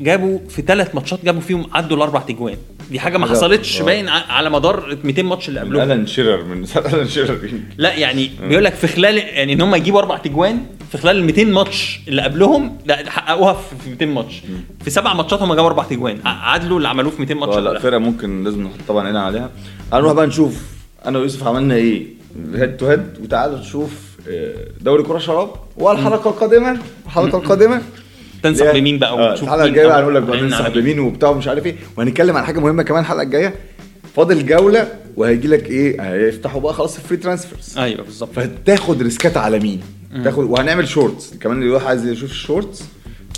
جابوا 0.00 0.38
في 0.48 0.62
ثلاث 0.62 0.94
ماتشات 0.94 1.24
جابوا 1.24 1.40
فيهم 1.40 1.66
عدوا 1.72 1.96
الأربع 1.96 2.20
تجوان. 2.20 2.56
دي 2.90 3.00
حاجة 3.00 3.18
ما 3.18 3.26
حصلتش 3.26 3.80
آه. 3.80 3.84
باين 3.84 4.08
على 4.08 4.50
مدار 4.50 4.98
200 5.04 5.22
ماتش 5.22 5.48
اللي 5.48 5.60
من 5.60 5.66
قبلهم 5.66 5.82
ألان 5.82 6.06
شيرر 6.06 6.44
من 6.44 6.64
ألان 6.92 7.08
شيرر. 7.08 7.38
لا 7.78 7.94
يعني 7.94 8.30
بيقول 8.48 8.64
لك 8.64 8.74
في 8.74 8.86
خلال 8.86 9.16
يعني 9.18 9.52
إن 9.52 9.60
هم 9.60 9.74
يجيبوا 9.74 9.98
أربع 10.00 10.16
تجوان 10.18 10.62
في 10.92 10.98
خلال 10.98 11.16
ال 11.16 11.24
200 11.24 11.44
ماتش 11.44 12.00
اللي 12.08 12.22
قبلهم 12.22 12.78
لا 12.86 13.10
حققوها 13.10 13.52
في 13.52 13.76
في 13.84 13.90
200 13.90 14.06
ماتش. 14.06 14.42
في 14.84 14.90
سبع 14.90 15.14
ماتشات 15.14 15.42
هم 15.42 15.54
جابوا 15.54 15.68
أربع 15.68 15.82
تجوان. 15.84 16.18
عدلوا 16.24 16.76
اللي 16.76 16.88
عملوه 16.88 17.10
في 17.12 17.20
200 17.20 17.34
ماتش 17.34 17.56
لا. 17.56 17.78
فرقة 17.78 17.98
ممكن 17.98 18.44
لازم 18.44 18.62
نحط 18.62 18.74
طبعا 18.88 19.10
هنا 19.10 19.22
عليها. 19.22 19.50
هنروح 19.92 20.12
بقى 20.12 20.26
نشوف 20.26 20.62
أنا 21.06 21.18
ويوسف 21.18 21.46
عملنا 21.46 21.74
إيه. 21.74 22.06
head 22.54 22.76
to 22.76 22.86
head 22.86 23.02
وتعالوا 23.22 23.58
نشوف 23.58 23.90
آه، 24.28 24.54
دوري 24.80 25.02
كرة 25.02 25.18
شراب 25.18 25.50
والحلقة 25.76 26.30
القادمة. 26.30 26.78
الحلقة 27.06 27.38
القادمة. 27.38 27.82
تنصح 28.42 28.66
هي- 28.66 28.80
بمين 28.80 28.98
بقى؟ 28.98 29.10
آه، 29.10 29.30
ونشوف 29.30 29.44
الحلقة 29.44 29.64
الجاية 29.64 29.86
بقى 29.86 30.00
هنقول 30.00 30.14
لك 30.14 30.22
بقى 30.22 30.40
مين. 30.42 30.54
بمين 30.74 30.98
وبتاع 30.98 31.28
ومش 31.28 31.48
عارف 31.48 31.66
إيه. 31.66 31.76
وهنتكلم 31.96 32.36
عن 32.36 32.44
حاجة 32.44 32.60
مهمة 32.60 32.82
كمان 32.82 33.00
الحلقة 33.00 33.22
الجاية. 33.22 33.54
فاضل 34.16 34.46
جولة 34.46 34.88
وهيجي 35.16 35.48
لك 35.48 35.66
إيه؟ 35.66 36.02
هيفتحوا 36.14 36.60
بقى 36.60 36.74
خلاص 36.74 36.96
ال 36.96 37.00
free 37.00 37.16
transfers 37.16 37.78
أيوه 37.78 38.02
بالظبط. 38.04 38.30
فتاخد 38.34 39.02
ريسكات 39.02 39.36
على 39.36 39.58
مين؟ 39.58 39.80
تاخد 40.24 40.44
وهنعمل 40.44 40.88
shorts. 40.88 41.34
كمان 41.40 41.56
اللي 41.56 41.68
يروح 41.68 41.86
عايز 41.86 42.06
يشوف 42.06 42.30
ال 42.30 42.37
shorts 42.37 42.82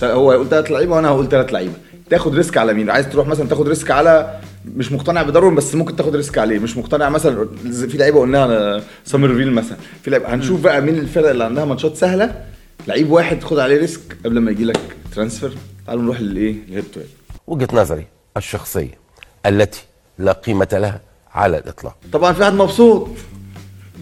هو 0.02 0.31
هيقول 0.31 0.49
ثلاث 0.49 0.71
لعيبة 0.71 0.95
وأنا 0.97 1.09
هقول 1.09 1.28
ثلاث 1.28 1.52
لعيبة. 1.52 1.73
تاخد 2.11 2.35
risk 2.35 2.56
على 2.57 2.75
مين؟ 2.75 2.90
عايز 2.90 3.09
تروح 3.09 3.26
مثلا 3.28 3.49
تاخد 3.49 3.69
risk 3.68 3.90
على 3.90 4.40
مش 4.76 4.93
مقتنع 4.93 5.23
بداروين 5.23 5.54
بس 5.54 5.75
ممكن 5.75 5.97
تاخد 5.97 6.16
risk 6.16 6.38
عليه. 6.38 6.59
مش 6.59 6.76
مقتنع 6.76 7.09
مثلا 7.09 7.49
زي- 7.66 7.88
في 7.88 7.99
لعيبة 7.99 8.21
قلناها 8.21 8.43
على 8.43 8.83
سامرفيل 9.04 9.52
مثلا. 9.52 9.76
في 10.02 10.11
لعيبه 10.11 10.35
هنشوف 10.35 10.61
بقى 10.61 10.81
مين 10.81 10.99
الفرق 10.99 11.31
اللي 11.31 11.45
عندها 11.45 11.64
ماتشات 11.64 11.97
سهلة. 11.97 12.45
لعيب 12.88 13.11
واحد 13.11 13.38
تاخد 13.38 13.59
عليه 13.59 13.78
risk 13.78 14.00
قبل 14.25 14.38
ما 14.38 14.50
يجي 14.50 14.64
لك 14.64 14.81
transfer. 15.14 15.52
تعالوا 15.87 16.02
نروح 16.02 16.21
للايه 16.21 16.57
ال 16.68 16.72
head 16.72 16.85
to 16.94 17.00
head 17.00 17.09
وجهة 17.47 17.69
نظري 17.73 18.07
الشخصية 18.37 18.99
التي 19.47 19.83
لا 20.19 20.33
قيمة 20.33 20.69
لها 20.73 21.00
على 21.35 21.59
الإطلاق. 21.59 21.97
طبعا 22.12 22.33
في 22.33 22.40
واحد 22.40 22.52
مبسوط. 22.52 23.09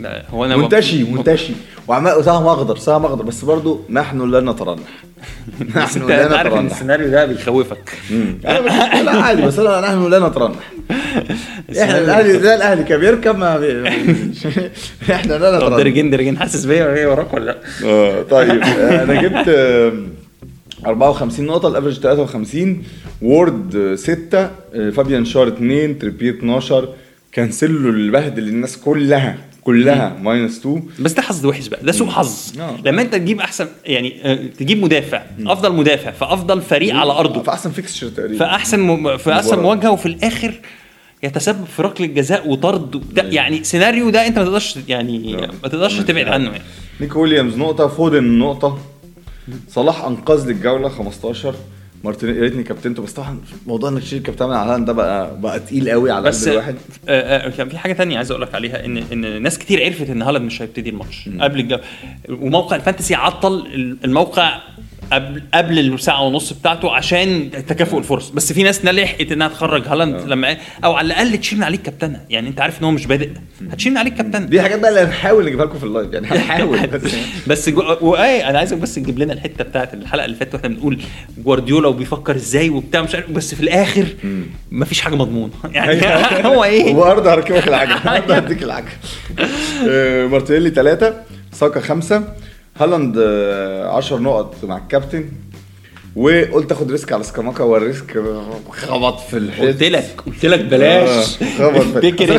هو 0.07 0.45
أنا 0.45 0.57
منتشي 0.57 1.05
منتشي. 1.05 1.53
وعمال 1.89 2.25
سهم 2.25 2.47
اخضر 2.47 2.77
سهم 2.77 3.05
اخضر 3.05 3.25
بس 3.25 3.45
برضو 3.45 3.81
نحن 3.91 4.31
لا 4.31 4.41
نترنح. 4.41 4.81
نحن 5.77 6.09
لا 6.09 6.25
أنت 6.27 6.33
عارف 6.33 6.53
إن 6.53 6.59
نترنح 6.59 6.73
السيناريو 6.73 7.09
ده 7.09 7.25
بيخوفك. 7.27 7.91
مم. 8.11 8.39
أنا 8.47 8.61
مش 8.61 9.05
لا 9.05 9.11
عادي 9.23 9.43
بس 9.43 9.59
انا 9.59 9.81
نحن 9.81 10.11
لا 10.11 10.19
نترنح. 10.29 10.73
إحنا 11.83 11.99
الاهلي 11.99 12.37
ده 12.39 12.55
الأهلي 12.55 12.83
كان 12.85 13.01
بيركب 13.01 13.39
ما 13.39 13.59
بي... 13.59 13.89
إحنا 15.13 15.33
لا 15.35 15.57
نترنح. 15.57 15.77
درجين 15.77 16.11
درجين 16.11 16.39
حاسس 16.39 16.65
بيا 16.65 16.85
ولا 16.87 16.95
إيه 16.97 17.07
وراك 17.07 17.35
ولا 17.35 17.45
لأ؟ 17.45 17.57
آه 17.85 18.23
طيب. 18.23 18.63
آه، 18.63 19.03
أنا 19.03 19.23
جبت 19.23 19.49
آم، 19.49 20.09
54 20.87 21.47
نقطة 21.47 21.69
ال 21.69 21.73
average 21.73 22.01
53 22.01 22.83
وورد 23.23 23.95
6 23.95 24.51
فابيان 24.97 25.25
شار 25.25 25.49
2 25.49 25.99
تريبيه 25.99 26.31
12 26.31 26.89
كانسيلو 27.33 27.91
اللي 27.91 28.13
بهدل 28.13 28.49
الناس 28.49 28.77
كلها. 28.77 29.37
كلها 29.65 30.17
minus 30.23 30.59
2 30.59 30.83
بس 31.01 31.13
ده 31.13 31.23
حظ 31.23 31.47
وحش 31.47 31.69
بقى. 31.69 31.83
ده 31.85 31.93
سوء 31.93 32.09
حظ. 32.09 32.61
آه. 32.61 32.77
لما 32.85 33.03
انت 33.03 33.13
تجيب 33.15 33.41
احسن 33.41 33.69
يعني 33.85 34.21
آه، 34.25 34.35
تجيب 34.59 34.83
مدافع. 34.83 35.23
أفضل 35.47 35.73
مدافع 35.73 36.11
في 36.11 36.25
أفضل 36.25 36.63
فريق 36.63 36.95
على 36.95 37.13
أرضه. 37.13 37.43
في 37.43 37.51
أحسن 37.51 37.71
fixture 37.71 38.09
تقريبا. 38.09 38.39
في 38.39 38.45
أحسن 38.45 38.81
م... 38.81 39.17
في 39.17 39.33
أحسن. 39.33 39.59
مواجهة 39.59 39.91
وفي 39.91 40.07
الآخر 40.07 40.61
يتسبب 41.23 41.65
في 41.65 41.83
ركلة 41.83 42.07
جزاء 42.07 42.49
وطرد. 42.49 43.03
يعني 43.17 43.65
سيناريو 43.65 44.11
ده 44.11 44.27
انت 44.27 44.39
ما 44.39 44.45
تقدرش 44.45 44.79
يعني. 44.89 45.37
ما 45.63 45.69
تقدرش 45.69 45.99
تبعد 45.99 46.29
عنه 46.29 46.51
يعني. 46.51 46.63
نيكو 47.01 47.21
ويليامز 47.23 47.57
نقطة. 47.57 47.87
فودن 47.87 48.25
نقطة. 48.39 48.79
صلاح 49.69 50.05
أنقذ 50.05 50.47
لي 50.47 50.53
الجولة 50.53 50.89
15 50.89 51.55
مارتينيز 52.05 52.37
يا 52.37 52.43
ريتني 52.43 52.63
كابتنته 52.63 53.03
بس 53.03 53.13
طبعا 53.13 53.39
موضوع 53.67 53.91
إنك 53.91 54.03
تشيل 54.03 54.23
كابتن 54.23 54.51
على 54.51 54.71
هالاند 54.71 54.87
ده 54.87 54.93
بقى 54.93 55.41
بقى 55.41 55.61
تقيل 55.61 55.91
قوي 55.91 56.11
على 56.11 56.29
بس 56.29 56.43
قلب 56.45 56.53
الواحد. 56.53 56.75
آه، 57.09 57.47
آه، 57.47 57.49
كان 57.51 57.69
في 57.69 57.79
حاجة 57.79 57.93
تانية 57.93 58.17
عايز 58.17 58.31
أقول 58.31 58.43
لك 58.43 58.55
عليها 58.55 58.85
ان 58.85 58.97
إن 58.97 59.43
ناس 59.43 59.59
كتير 59.59 59.85
عرفت 59.85 60.11
إن 60.11 60.23
هالاند 60.23 60.45
مش 60.47 60.63
هيبتدي 60.63 60.91
الماتش 60.91 61.29
قبل 61.41 61.61
الجو. 61.61 61.79
وموقع 62.29 62.77
الفانتسي 62.77 63.15
عطل 63.15 63.67
الموقع 64.05 64.61
قبل 65.13 65.43
قبل 65.55 65.79
الساعة 65.79 66.23
ونص 66.23 66.53
بتاعته 66.53 66.93
عشان 66.93 67.51
تكافؤ 67.69 67.99
الفرص. 67.99 68.31
بس 68.31 68.53
في 68.53 68.63
ناس 68.63 68.85
لحقت 68.85 69.33
إنها 69.33 69.49
تخرج 69.49 69.89
هالاند 69.89 70.21
لما 70.27 70.57
أو 70.85 70.93
على 70.93 71.07
الأقل 71.07 71.39
تشيل 71.39 71.59
من 71.59 71.65
عليك 71.65 71.83
كابتنة 71.83 72.21
يعني 72.31 72.49
أنت 72.49 72.61
عارف 72.61 72.81
إن 72.81 72.85
هو 72.85 72.91
مش 72.91 73.07
بادئ. 73.07 73.31
هتشيل 73.73 73.93
من 73.93 73.99
عليك 73.99 74.15
كابتنة 74.15 74.47
دي 74.47 74.63
حاجات 74.63 74.79
بقى 74.81 74.91
اللي 74.91 75.01
هنحاول 75.01 75.45
نجيبها 75.47 75.65
لكم 75.67 75.79
في 75.79 75.85
ال 75.85 75.90
live 75.90 76.13
يعني 76.13 76.27
هنحاول. 76.27 76.87
بس 76.95 77.03
بس 77.47 77.69
جو... 77.69 77.97
وايه 78.01 78.51
أنا 78.51 78.59
عايزك 78.59 78.77
بس 78.77 78.95
تجيب 78.95 79.19
لنا 79.19 79.33
الحتة 79.33 79.65
بتاعت 79.65 79.95
الحلقة 79.95 80.25
اللي 80.25 80.37
فاتت 80.37 80.55
وإحنا 80.55 80.69
بنقول 80.69 80.99
جوارديولا 81.39 81.89
وبيفكر 81.89 82.37
إزاي 82.37 82.71
وبتاع 82.71 83.03
مش 83.03 83.15
عارف 83.15 83.31
بس 83.31 83.55
في 83.55 83.61
الآخر 83.61 84.07
مفيش 84.71 85.01
حاجة 85.01 85.15
مضمونة. 85.15 85.53
يعني 85.73 86.01
هو 86.49 86.65
إيه؟ 86.65 86.95
وبرضه 86.95 87.35
هركبك 87.35 87.69
العجل 87.69 87.95
برضه 88.05 88.35
هديك 88.37 88.63
العجل 88.63 88.89
آه، 89.89 90.27
مارتينيلي 90.27 90.71
ثلاثة 90.71 91.15
ساكا 91.53 91.81
خمسة 91.81 92.25
هالاند 92.77 93.19
10 93.89 94.19
نقط 94.19 94.55
مع 94.65 94.77
الكابتن 94.77 95.25
وقلت 96.17 96.73
آخد 96.73 96.91
risk 96.91 97.13
على 97.13 97.23
سكاماكا 97.25 97.65
وال 97.65 97.84
risk 97.84 98.23
خبط 98.71 99.21
في 99.21 99.37
الحيط. 99.37 99.67
قلت 99.69 99.83
لك 99.83 100.23
قلت 100.27 100.47
لك 100.47 100.61
بلاش. 100.61 101.43
آه، 101.43 101.47
خبط 101.59 101.81
في 101.81 102.11
قلت 102.11 102.23
لك 102.23 102.23
ليه. 102.23 102.37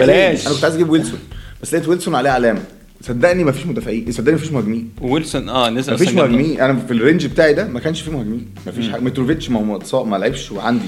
بلاش. 0.00 0.46
أنا 0.46 0.54
كنت 0.54 0.64
عايز 0.64 0.74
أجيب 0.74 0.90
ويلسون 0.90 1.18
بس 1.62 1.74
لقيت 1.74 1.88
ويلسون 1.88 2.14
عليه 2.14 2.30
علامه 2.30 2.60
صدقني 3.02 3.44
مفيش 3.44 3.66
مدافعين 3.66 4.12
صدقني 4.12 4.34
مفيش 4.36 4.52
مهاجمين. 4.52 4.90
ويلسون 5.00 5.48
آه 5.48 5.70
نزل 5.70 5.94
أصلاً 5.94 6.06
جاب 6.06 6.16
مهاجمين. 6.16 6.60
أنا 6.60 6.76
في 6.86 6.92
ال 6.92 6.98
range 6.98 7.26
بتاعي 7.26 7.52
ده 7.54 7.64
ما 7.68 7.80
كانش 7.80 8.00
فيه 8.00 8.12
مهاجمين. 8.12 8.46
مفيش 8.66 8.88
حاجة 8.90 9.00
متروفيتش 9.00 9.50
ما 9.50 9.66
هو 9.68 9.76
اتصاب 9.76 10.06
ما 10.06 10.16
لعبش 10.16 10.52
وعندي. 10.52 10.84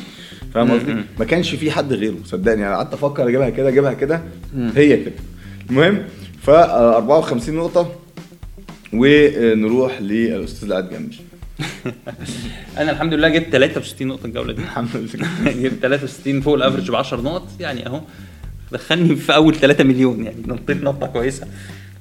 فاهم 0.55 0.71
قصدي؟ 0.71 0.95
ما 1.19 1.25
كانش 1.25 1.55
في 1.55 1.71
حد 1.71 1.93
غيره 1.93 2.15
صدقني. 2.25 2.67
أنا 2.67 2.77
قعدت 2.77 2.95
أفكر 2.95 3.29
أجيبها 3.29 3.51
كده 3.51 3.69
أجيبها 3.69 3.93
كده. 3.93 4.23
هي 4.77 4.97
كده. 4.97 5.13
المهم 5.71 6.03
ف 6.43 6.51
54 6.51 7.55
نقطة. 7.55 7.93
ونروح 8.93 10.01
للأستاذ 10.01 10.63
اللي 10.63 10.75
قاعد 10.75 10.91
جنبي 10.91 11.17
أنا 12.79 12.91
الحمد 12.91 13.15
لله 13.15 13.29
جبت 13.29 13.47
63 13.53 14.09
نقطة 14.09 14.27
الجولة 14.27 14.53
دي. 14.53 14.63
الحمد 14.69 14.89
لله. 14.97 15.29
جبت 15.63 15.79
63 15.83 16.41
فوق 16.41 16.55
ال 16.55 16.59
average 16.59 16.91
ب 16.91 16.95
10 16.95 17.21
نقط. 17.21 17.49
يعني 17.61 17.87
أهو 17.87 18.01
دخلني 18.73 19.17
في 19.17 19.35
أول 19.35 19.55
3 19.55 19.85
مليون. 19.85 20.25
يعني 20.25 20.43
نطيت 20.47 20.83
نطة 20.83 21.07
كويسة. 21.07 21.47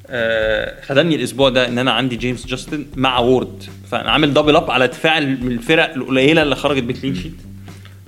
آه 0.08 0.82
خدمني 0.82 1.16
الأسبوع 1.16 1.50
ده 1.50 1.68
إن 1.68 1.78
أنا 1.78 1.92
عندي 1.92 2.16
جيمس 2.16 2.48
جاستن 2.48 2.86
مع 2.96 3.20
وورد. 3.20 3.64
فأنا 3.92 4.12
عامل 4.12 4.34
double 4.34 4.56
up 4.56 4.72
على 4.72 4.88
دفاع 4.88 5.20
من 5.20 5.52
الفرق 5.52 5.94
القليلة 5.94 6.44
اللي 6.44 6.56
خرجت 6.56 6.84
ب 6.84 6.89
clean 6.89 7.16
sheet. 7.16 7.47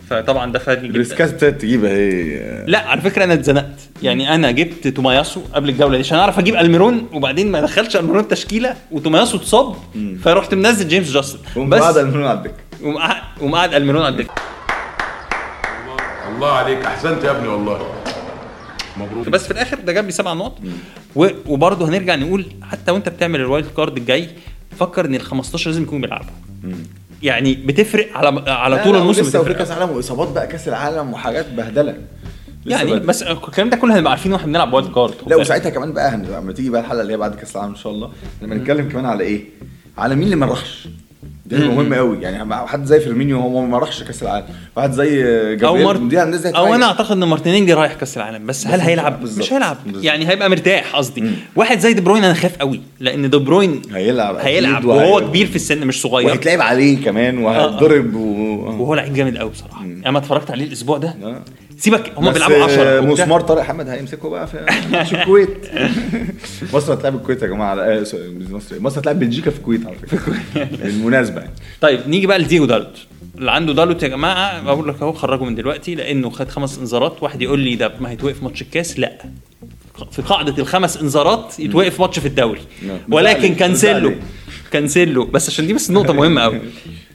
فطبعا 0.10 0.52
ده 0.52 0.60
فادني 0.60 0.84
جدا. 0.84 0.94
ال 0.94 1.00
riskات 1.00 1.30
ابتدت 1.30 1.62
تجيبها 1.62 1.92
اهي 1.92 2.66
لا 2.68 2.80
على 2.80 3.02
فكرة 3.02 3.24
أنا 3.24 3.34
اتزنقت. 3.34 3.80
يعني 4.04 4.36
أنا 4.36 4.52
جبت 4.52 4.88
تومياسو 4.88 5.42
قبل 5.54 5.70
الجولة 5.70 5.98
دي 5.98 6.04
عشان 6.04 6.18
أعرف 6.18 6.40
أجيب 6.40 6.56
ألميرون 6.56 7.08
وبعدين 7.14 7.52
ما 7.52 7.62
دخلش 7.62 7.96
ألميرون 7.96 8.28
تشكيلة 8.28 8.76
وتومياسو 8.92 9.38
اتصاب 9.38 9.76
فرحت 10.24 10.54
منزل 10.54 10.88
جيمس 10.88 11.12
جاستن. 11.12 11.40
بس 11.58 11.80
بس 11.80 11.82
قاعد 11.82 11.98
على 11.98 12.34
الدكة. 12.34 12.54
ومقعد 12.84 13.22
ومقعد 13.42 13.74
ألميرون 13.74 14.02
على 14.02 14.12
الدكة. 14.12 14.34
الله 16.36 16.52
عليك 16.52 16.86
أحسنت 16.86 17.24
يا 17.24 17.32
ابني 17.32 17.48
والله. 17.48 17.94
مبروك. 18.98 19.30
بس 19.30 19.46
في 19.46 19.52
الآخر 19.52 19.80
ده 19.80 19.94
جاب 19.94 20.06
لي 20.06 20.12
سبع 20.12 20.34
نقط. 20.34 20.58
وبرضه 21.16 21.90
هنرجع 21.90 22.16
نقول 22.16 22.46
حتى 22.72 22.92
وأنت 22.92 23.10
بتعمل 23.10 23.40
ال 23.40 23.45
wild 23.45 23.68
card 23.78 23.98
الجاي 23.98 24.30
فكر 24.80 25.06
إن 25.06 25.16
ال 25.16 25.22
15 25.22 25.70
لازم 25.70 25.84
يكونوا 25.84 26.02
بيلعبوا 26.02 26.28
يعني 27.24 27.54
بتفرق 27.56 28.18
على 28.18 28.50
على 28.52 28.84
طول 28.84 28.96
الموسم 28.96 29.22
لسه 29.22 29.40
بتفرق 29.40 29.56
كاس 29.58 29.72
عالم 29.72 29.90
وإصابات 29.90 30.28
بقى 30.32 30.48
كاس 30.48 30.68
العالم 30.68 31.14
وحاجات 31.14 31.50
بهدلة 31.50 31.96
يعني. 32.66 32.90
بس 33.00 33.24
الكلام 33.24 33.70
ده 33.70 33.78
كله 33.78 33.98
هنبقى 34.00 34.12
عارفينه 34.12 34.36
وإحنا 34.36 34.48
بنلعب 34.48 34.74
wild 34.74 34.92
card 34.94 35.14
لا 35.28 35.36
وساعتها 35.36 35.70
كمان 35.70 35.94
بقى 35.94 36.10
هن- 36.10 36.26
لما 36.26 36.54
تيجي 36.54 36.70
بقى 36.70 36.82
الحلقة 36.82 37.02
اللي 37.02 37.14
هي 37.14 37.18
بعد 37.18 37.36
كاس 37.36 37.56
العالم 37.56 37.72
إن 37.72 37.78
شاء 37.80 37.92
الله 37.94 38.12
لما 38.42 38.56
نتكلم 38.56 38.90
كمان 38.90 39.06
على 39.06 39.24
إيه؟ 39.24 39.44
على 39.98 40.16
مين 40.16 40.24
اللي 40.24 40.36
ما 40.36 40.46
راحش 40.46 40.88
دي 41.50 41.58
حاجة 41.58 41.68
مهمه 41.68 41.96
قوي. 41.96 42.22
يعني 42.22 42.68
حد 42.68 42.86
زي 42.86 43.00
فيرمينيو 43.00 43.40
هو 43.40 43.66
ما 43.66 43.78
راحش 43.78 44.04
كأس 44.04 44.24
العالم. 44.24 44.46
واحد 44.76 44.92
زي 44.92 45.24
أو 45.24 45.56
جابرييل 45.56 45.86
مارت 45.86 46.02
دي 46.02 46.24
الناس 46.24 46.42
دي 46.42 46.50
أو. 46.50 46.76
أنا 46.76 46.86
أعتقد 46.86 47.12
إن 47.12 47.24
مارتينينجي 47.24 47.74
رايح 47.74 47.94
كأس 47.94 48.18
العالم 48.18 48.46
بس 48.46 48.68
هل 48.68 48.80
بس 48.80 48.86
هيلعب؟ 48.86 49.20
بالظبط. 49.20 49.40
مش 49.46 49.54
هيلعب. 49.54 49.78
بالظبط. 49.86 50.04
يعني 50.04 50.30
هيبقى 50.30 50.50
مرتاح 50.50 50.96
قصدي. 50.96 51.24
واحد 51.56 51.80
زي 51.80 51.94
دي 51.94 52.02
بروين 52.02 52.24
أنا 52.24 52.34
خاف 52.34 52.58
قوي 52.58 52.82
لأن 53.00 53.30
دي 53.30 53.38
بروين 53.38 53.82
هيلعب 53.94 54.36
هيلعب 54.36 54.86
وهو 54.86 55.20
كبير 55.22 55.48
في 55.48 55.56
السن 55.56 55.88
مش 55.88 56.02
صغير. 56.02 56.28
وهيتلعب 56.28 56.62
عليه 56.62 57.04
كمان 57.04 57.38
وهيتضرب 57.38 58.16
و... 58.16 58.20
وهو 58.80 58.96
لعيب 58.96 59.14
جامد 59.14 59.38
قوي 59.38 59.50
بصراحة. 59.50 59.86
أنا 60.06 60.18
اتفرجت 60.18 60.52
عليه 60.52 60.66
الأسبوع 60.66 60.98
ده. 60.98 61.16
آه. 61.24 61.42
سيبك 61.80 62.12
هم 62.18 62.32
بيلعبوا 62.32 62.56
آه، 62.56 62.64
10 62.64 63.02
مسمار 63.02 63.42
طارق 63.42 63.62
حمد 63.62 63.88
هيمسكه 63.90 64.30
بقى 64.30 64.48
في 64.48 64.66
ماتش 64.92 65.14
الكويت. 65.14 65.50
مصر 66.74 66.94
هتلعب 66.94 67.16
الكويت 67.16 67.42
يا 67.42 67.48
جماعة. 67.48 67.76
على- 67.76 67.80
آه، 67.80 68.06
مصر 68.50 68.80
مصر 68.80 69.00
هتلعب 69.00 69.20
بلجيكا 69.20 69.52
في 69.52 69.58
الكويت 69.58 69.86
على 69.86 69.96
فكرة. 69.96 70.36
بالمناسبة 70.84 71.42
يعني. 71.42 71.54
طيب 71.82 72.00
نيجي 72.08 72.28
بقى 72.28 72.40
لديوجو 72.40 72.66
دالوت. 72.66 72.98
اللي 73.38 73.52
عنده 73.52 73.74
دالوت 73.74 74.04
يا 74.04 74.08
جماعة 74.08 74.62
بقول 74.64 74.88
لك 74.90 74.96
أهو 75.02 75.14
خرجه 75.14 75.44
من 75.44 75.56
دلوقتي 75.56 75.96
لأنه 75.96 76.30
خد 76.30 76.50
خمس 76.50 76.78
انذارات. 76.80 77.24
واحد 77.24 77.42
يقول 77.42 77.60
لي 77.60 77.76
ده 77.76 77.92
ما 78.00 78.10
هيتوقف 78.10 78.44
ماتش 78.44 78.62
الكاس؟ 78.62 79.00
لا. 79.00 79.18
في 80.12 80.22
قاعدة 80.22 80.62
الخمس 80.62 80.98
انذارات 80.98 81.60
يتوقف 81.60 82.00
ماتش 82.00 82.20
في 82.20 82.28
الدوري. 82.28 82.62
ولكن 83.12 83.56
كانسيلو. 83.56 84.12
كانسيلو. 84.72 85.26
بس 85.26 85.50
عشان 85.50 85.68
دي 85.68 85.74
بس 85.74 85.92
نقطة 85.92 86.14
مهمة 86.14 86.42
قوي 86.42 86.60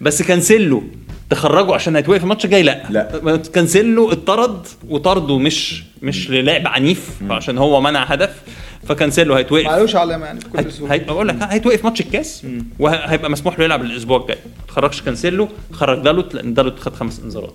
بس 0.00 0.23
كانسيلو 0.23 0.83
تخرجه 1.31 1.75
عشان 1.75 1.97
هيتوقف 1.97 2.23
الماتش 2.23 2.45
الجاي؟ 2.45 2.62
لا. 2.62 2.83
لا. 2.90 3.37
كانسيلو 3.37 4.12
اتطرد 4.12 4.66
وطرده 4.88 5.38
مش 5.38 5.83
مش 6.02 6.31
للعب 6.31 6.66
عنيف 6.66 7.11
عشان 7.31 7.59
هو 7.59 7.81
منع 7.81 8.02
هدف 8.04 8.43
فكانسيلو 8.88 9.35
هيتوقف. 9.35 9.64
معلوش 9.66 9.97
علامه 9.97 10.26
يعني 10.26 10.38
بكل 10.40 10.59
هي- 10.59 10.71
سهولة. 10.71 10.95
هي- 10.95 10.99
بقول 10.99 11.28
لك 11.28 11.37
هيتوقف 11.43 11.85
ماتش 11.85 12.00
الكاس 12.00 12.47
وهيبقى 12.78 13.31
مسموح 13.31 13.59
له 13.59 13.64
يلعب 13.64 13.83
الأسبوع 13.83 14.21
الجاي. 14.21 14.37
ما 14.61 14.66
تخرجش 14.69 15.02
كانسيلو 15.02 15.49
خرج 15.73 15.99
دالوت 16.02 16.35
لأن 16.35 16.54
دالوت 16.54 16.78
خد 16.81 16.95
خمس 16.95 17.21
انذارات. 17.25 17.54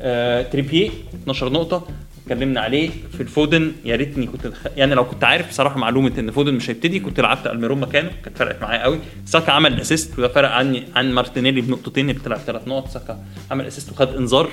آه 0.00 0.42
تريبيه 0.42 0.90
12 1.22 1.48
نقطة. 1.52 1.86
اتكلمنا 2.24 2.60
عليه 2.60 2.90
فيل 3.12 3.20
فودن 3.20 3.72
يا 3.84 3.96
ريتني 3.96 4.26
كنت 4.26 4.46
دخ... 4.46 4.66
يعني 4.76 4.94
لو 4.94 5.04
كنت 5.04 5.24
عارف 5.24 5.48
بصراحة 5.48 5.78
معلومة 5.78 6.12
إن 6.18 6.30
فودن 6.30 6.54
مش 6.54 6.70
هيبتدي 6.70 7.00
كنت 7.00 7.20
لعبت 7.20 7.46
ألميرون 7.46 7.80
مكانه 7.80 8.10
كانت 8.24 8.38
فرقت 8.38 8.62
معايا 8.62 8.82
قوي. 8.82 8.98
ساكا 9.26 9.52
عمل 9.52 9.80
assist 9.80 10.18
وده 10.18 10.28
فرق 10.28 10.50
عني 10.50 10.84
عن 10.96 11.12
مارتينيلي 11.12 11.60
بنقطتين 11.60 12.10
اللي 12.10 12.20
طلع 12.20 12.36
ثلاث 12.38 12.68
نقط. 12.68 12.88
ساكا 12.88 13.18
عمل 13.50 13.66
assist 13.66 13.92
وخد 13.92 14.16
انذار. 14.16 14.48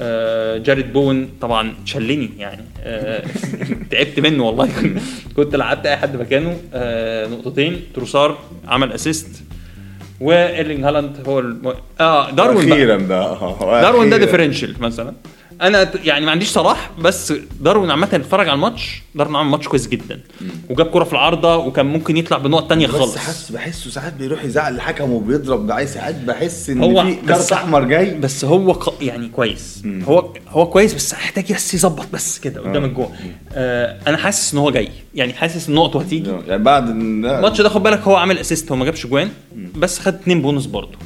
آه، 0.00 0.58
جارود 0.58 0.92
بوين 0.92 1.28
طبعا 1.40 1.74
شلني 1.84 2.30
يعني. 2.38 2.64
آه، 2.80 3.24
تعبت 3.90 4.20
منه 4.20 4.44
والله. 4.44 4.68
كنت 5.36 5.56
لعبت 5.56 5.86
أي 5.86 5.96
حد 5.96 6.16
مكانه. 6.16 6.56
آه، 6.74 7.26
نقطتين. 7.26 7.80
تروسار 7.94 8.38
عمل 8.68 8.92
assist 8.92 9.42
وإيرلينج 10.20 10.84
هالاند 10.84 11.28
هو 11.28 11.38
الم... 11.38 11.74
آه 12.00 12.30
داروين. 12.30 12.72
أخيرا 12.72 13.06
آه، 13.10 13.82
داروين 13.82 14.10
ده. 14.10 14.16
differential 14.16 14.74
مثلا. 14.80 15.14
أنا 15.62 15.90
يعني 16.04 16.26
ما 16.26 16.30
عنديش 16.30 16.48
صلاح 16.48 16.90
بس 16.98 17.32
داروين 17.60 17.90
عامة 17.90 18.08
اتفرج 18.12 18.48
على 18.48 18.54
الماتش 18.56 19.02
داروين 19.14 19.36
عمل 19.36 19.50
ماتش 19.50 19.68
كويس 19.68 19.88
جدا. 19.88 20.20
وجاب 20.70 20.86
كرة 20.86 21.04
في 21.04 21.12
العارضة 21.12 21.56
وكان 21.56 21.86
ممكن 21.86 22.16
يطلع 22.16 22.38
بنقط 22.38 22.68
تانية 22.68 22.86
بس 22.86 22.92
خالص. 22.94 23.16
حاسس 23.16 23.50
بحسه 23.52 23.90
ساعات 23.90 24.12
بيروح 24.14 24.44
يزعل 24.44 24.74
الحكم 24.74 25.10
وبيضرب 25.12 25.70
عايز 25.72 25.94
ساعات 25.94 26.14
بحس 26.14 26.70
إن 26.70 26.82
هو 26.82 27.02
في 27.04 27.10
بس- 27.22 27.28
كارت 27.28 27.52
أحمر 27.52 27.84
جاي. 27.84 28.18
بس 28.18 28.44
هو 28.44 28.72
ق... 28.72 28.94
يعني 29.02 29.28
كويس. 29.28 29.82
هو 30.08 30.32
هو 30.48 30.66
كويس 30.66 30.94
بس 30.94 31.14
محتاج 31.14 31.52
بس 31.52 31.74
يظبط 31.74 32.06
بس 32.12 32.38
كده 32.38 32.60
قدام 32.60 32.84
الجون. 32.84 33.08
آه 33.52 33.98
أنا 34.06 34.16
حاسس 34.16 34.52
إن 34.52 34.58
هو 34.58 34.70
جاي. 34.70 34.88
يعني 35.14 35.32
حاسس 35.32 35.68
إن 35.68 35.74
نقطة 35.74 36.00
هتيجي. 36.00 36.30
يعني 36.48 36.62
بعد 36.62 36.88
الماتش 36.88 37.60
ده 37.60 37.68
خد 37.68 37.82
بالك 37.82 38.00
هو 38.00 38.16
عامل 38.16 38.38
assist 38.38 38.70
هو 38.70 38.76
ما 38.76 38.84
جابش 38.84 39.06
جوان 39.06 39.30
بس 39.76 39.98
خد 39.98 40.14
اتنين 40.14 40.42
بونص 40.42 40.64
برضه. 40.66 40.98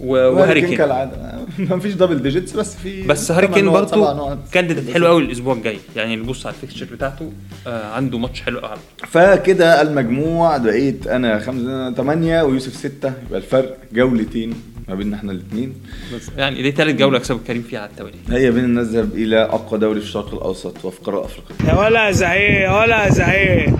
وهاري 0.00 0.34
وهاري 0.36 0.60
كين. 0.60 0.78
كالعادة. 0.78 1.16
ما 1.70 1.78
فيش 1.78 1.94
double 1.94 2.22
digits 2.22 2.52
بس 2.52 2.74
في 2.76 3.02
بس 3.02 3.30
هاري 3.32 3.48
كين 3.48 3.70
برضه. 3.70 4.38
candidate 4.52 4.94
حلو 4.94 5.06
قوي 5.06 5.22
الأسبوع 5.22 5.54
الجاي. 5.54 5.78
يعني 5.96 6.14
اللي 6.14 6.26
بص 6.26 6.46
على 6.46 6.54
ال 6.54 6.58
fixture 6.58 6.86
بتاعته 6.92 7.32
آه 7.66 7.92
عنده 7.92 8.18
ماتش 8.18 8.40
حلو 8.42 8.58
قوي 8.58 8.78
فكده 9.08 9.82
المجموع 9.82 10.56
بقيت 10.56 11.06
أنا 11.06 11.38
خمسة 11.38 11.92
ثمانية 11.92 12.42
ويوسف 12.42 12.74
ستة 12.74 13.12
يبقى 13.26 13.38
الفرق 13.38 13.76
جولتين 13.92 14.54
ما 14.88 14.94
بيننا 14.94 15.16
إحنا 15.16 15.32
الاثنين 15.32 15.74
بس 16.14 16.22
يعني 16.36 16.62
دي 16.62 16.70
ثالث 16.72 16.98
جولة 16.98 17.16
يكسبوا 17.16 17.40
الكريم 17.40 17.62
فيها 17.62 17.80
على 17.80 17.90
التوالي. 17.90 18.14
هيا 18.30 18.50
بينا 18.50 18.66
نذهب 18.82 19.14
إلى 19.14 19.42
أقوى 19.42 19.80
دوري 19.80 20.00
في 20.00 20.06
الشرق 20.06 20.34
الأوسط 20.34 20.84
وفي 20.84 21.00
قارة 21.00 21.24
أفريقيا. 21.24 21.66
يا 21.68 21.74
ولا 21.80 22.08
يا 22.34 22.70
ولا 22.80 23.10
زعيق. 23.10 23.76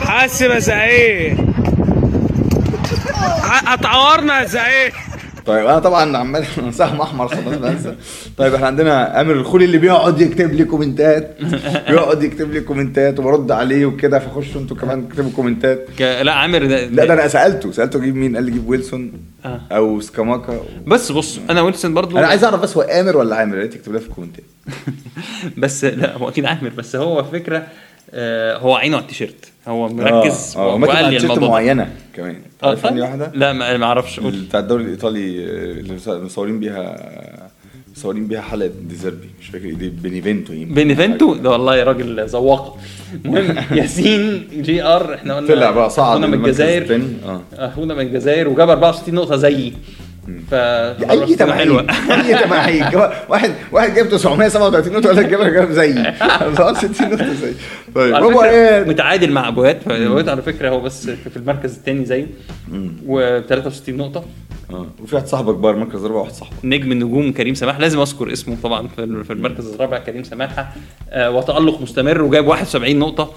حاسب 0.00 0.50
يا 0.50 0.58
زعيق. 0.58 1.36
ه- 3.44 3.68
هتعورنا 3.72 4.40
يا 4.40 4.46
زعيق. 4.46 4.92
طيب 5.46 5.66
أنا 5.66 5.78
طبعا 5.78 6.16
عمال 6.16 6.44
سهم 6.74 7.00
أحمر 7.00 7.28
خلاص 7.28 7.54
بنسى 7.58 7.94
طيب 8.36 8.54
إحنا 8.54 8.66
عندنا 8.66 9.20
أمر 9.20 9.32
الخولي 9.32 9.64
اللي 9.64 9.78
بيقعد 9.78 10.20
يكتب 10.20 10.52
لي 10.52 10.64
كومنتات 10.64 11.36
بيقعد 11.90 12.22
يكتب 12.22 12.52
لي 12.52 12.60
كومنتات 12.60 13.18
وبرد 13.18 13.50
عليه 13.50 13.86
وكده 13.86 14.18
فخشوا 14.18 14.60
أنتوا 14.60 14.76
كمان 14.76 15.06
اكتبوا 15.10 15.30
كومنتات. 15.36 15.86
ك... 15.98 16.02
لا 16.02 16.32
عامر 16.32 16.66
ده, 16.66 16.86
لا 16.86 17.04
ده 17.04 17.14
أنا 17.14 17.28
سألته 17.28 17.72
سألته 17.72 17.96
أجيب 17.96 18.16
مين 18.16 18.36
قال 18.36 18.44
لي 18.44 18.50
جيب 18.50 18.68
ويلسون 18.68 19.12
آه. 19.44 19.60
أو 19.72 20.00
سكاماكا. 20.00 20.60
بس 20.86 21.12
بص 21.12 21.40
أنا 21.50 21.60
ويلسون 21.62 21.94
برضو 21.94 22.18
أنا 22.18 22.26
عايز 22.26 22.44
أعرف 22.44 22.60
بس 22.60 22.76
هو 22.76 22.82
آمر 22.82 23.16
ولا 23.16 23.36
عامر 23.36 23.56
يا 23.56 23.60
ريت 23.62 23.74
تكتب 23.74 23.92
لي 23.92 24.00
في 24.00 24.06
الكومنتات. 24.06 24.44
بس 25.58 25.84
لا 25.84 26.16
هو 26.16 26.28
أكيد 26.28 26.44
عامر 26.44 26.70
بس 26.78 26.96
هو 26.96 27.24
فكرة 27.24 27.66
هو 28.58 28.74
عينه 28.74 28.96
على 28.96 29.02
التيشيرت. 29.02 29.50
هو 29.68 29.88
مركز 29.88 30.54
آه 30.56 30.74
وقال 30.74 31.10
لي 31.10 31.16
الموضوع. 31.16 31.48
معينة 31.48 31.92
كمان. 32.14 32.36
عارف 32.62 32.80
ثانية 32.80 33.00
طيب. 33.02 33.10
واحدة؟ 33.10 33.30
لا 33.34 33.52
ما 33.52 33.84
أعرفش. 33.84 34.20
قول. 34.20 34.32
بتاع 34.32 34.60
الدوري 34.60 34.84
الإيطالي 34.84 35.44
آه، 35.44 35.48
اللي 35.80 35.96
مصورين 36.24 36.60
بيها 36.60 36.96
مصورين 37.96 38.26
بيها 38.26 38.40
حلقه 38.40 38.70
ديزيربي 38.88 39.28
مش 39.40 39.46
فاكر 39.48 39.64
إيه 39.64 39.74
دي 39.74 39.88
بينيفينتو 39.88 40.52
يمكن. 40.52 40.74
بينيفنتو؟ 40.74 41.34
ده 41.34 41.50
والله 41.50 41.76
يا 41.76 41.84
راجل 41.84 42.26
ذواق. 42.26 42.78
المهم 43.24 43.56
ياسين 43.78 44.48
جي 44.52 44.82
آر 44.82 45.14
إحنا 45.14 45.36
قلنا 45.36 45.48
طلع 45.48 45.70
بقى 45.70 45.90
صعد 45.90 46.20
من 46.20 46.34
الجزائر. 46.34 47.02
أخونا 47.52 47.94
من 47.94 48.00
الجزائر 48.00 48.48
وجاب 48.48 48.70
64 48.70 49.14
نقطة 49.14 49.36
زيي. 49.36 49.72
ف 50.50 50.54
أي 50.54 51.36
حلوة. 51.52 51.80
أي 52.10 52.38
تماهيك 52.38 52.94
واحد 53.28 53.52
واحد 53.72 53.94
جاب 53.94 54.08
937 54.08 54.92
نقطة 54.92 55.08
ولا 55.08 55.22
جاب 55.22 55.42
جاب 55.52 55.70
زيي 55.70 56.14
60 56.74 57.10
نقطة 57.10 57.32
زيي 57.32 57.54
طيب 57.94 58.14
هو 58.14 58.42
إيه؟ 58.42 58.84
متعادل 58.84 59.32
مع 59.32 59.48
أبوات. 59.48 59.88
أبوات 59.88 60.28
على 60.28 60.42
فكرة 60.42 60.68
هو 60.68 60.80
بس 60.80 61.10
في 61.10 61.36
المركز 61.36 61.74
الثاني 61.76 62.04
زيه 62.04 62.26
و 63.06 63.40
63 63.40 63.96
نقطة. 63.96 64.24
آه. 64.70 64.86
وفي 65.02 65.14
واحد 65.14 65.26
صاحبك 65.26 65.54
بقى 65.54 65.72
المركز 65.72 66.04
الرابع 66.04 66.20
واحد 66.20 66.32
صاحبك. 66.32 66.54
نجم 66.64 66.92
النجوم 66.92 67.32
كريم 67.32 67.54
سماح 67.54 67.78
لازم 67.80 68.00
أذكر 68.00 68.32
اسمه 68.32 68.56
طبعا 68.62 68.88
في 68.88 69.24
في 69.24 69.32
المركز 69.32 69.74
الرابع 69.74 69.98
كريم 69.98 70.22
سماحة. 70.22 70.72
آه، 71.10 71.30
وتألق 71.30 71.80
مستمر 71.80 72.22
وجايب 72.22 72.46
71 72.46 72.98
نقطة. 72.98 73.30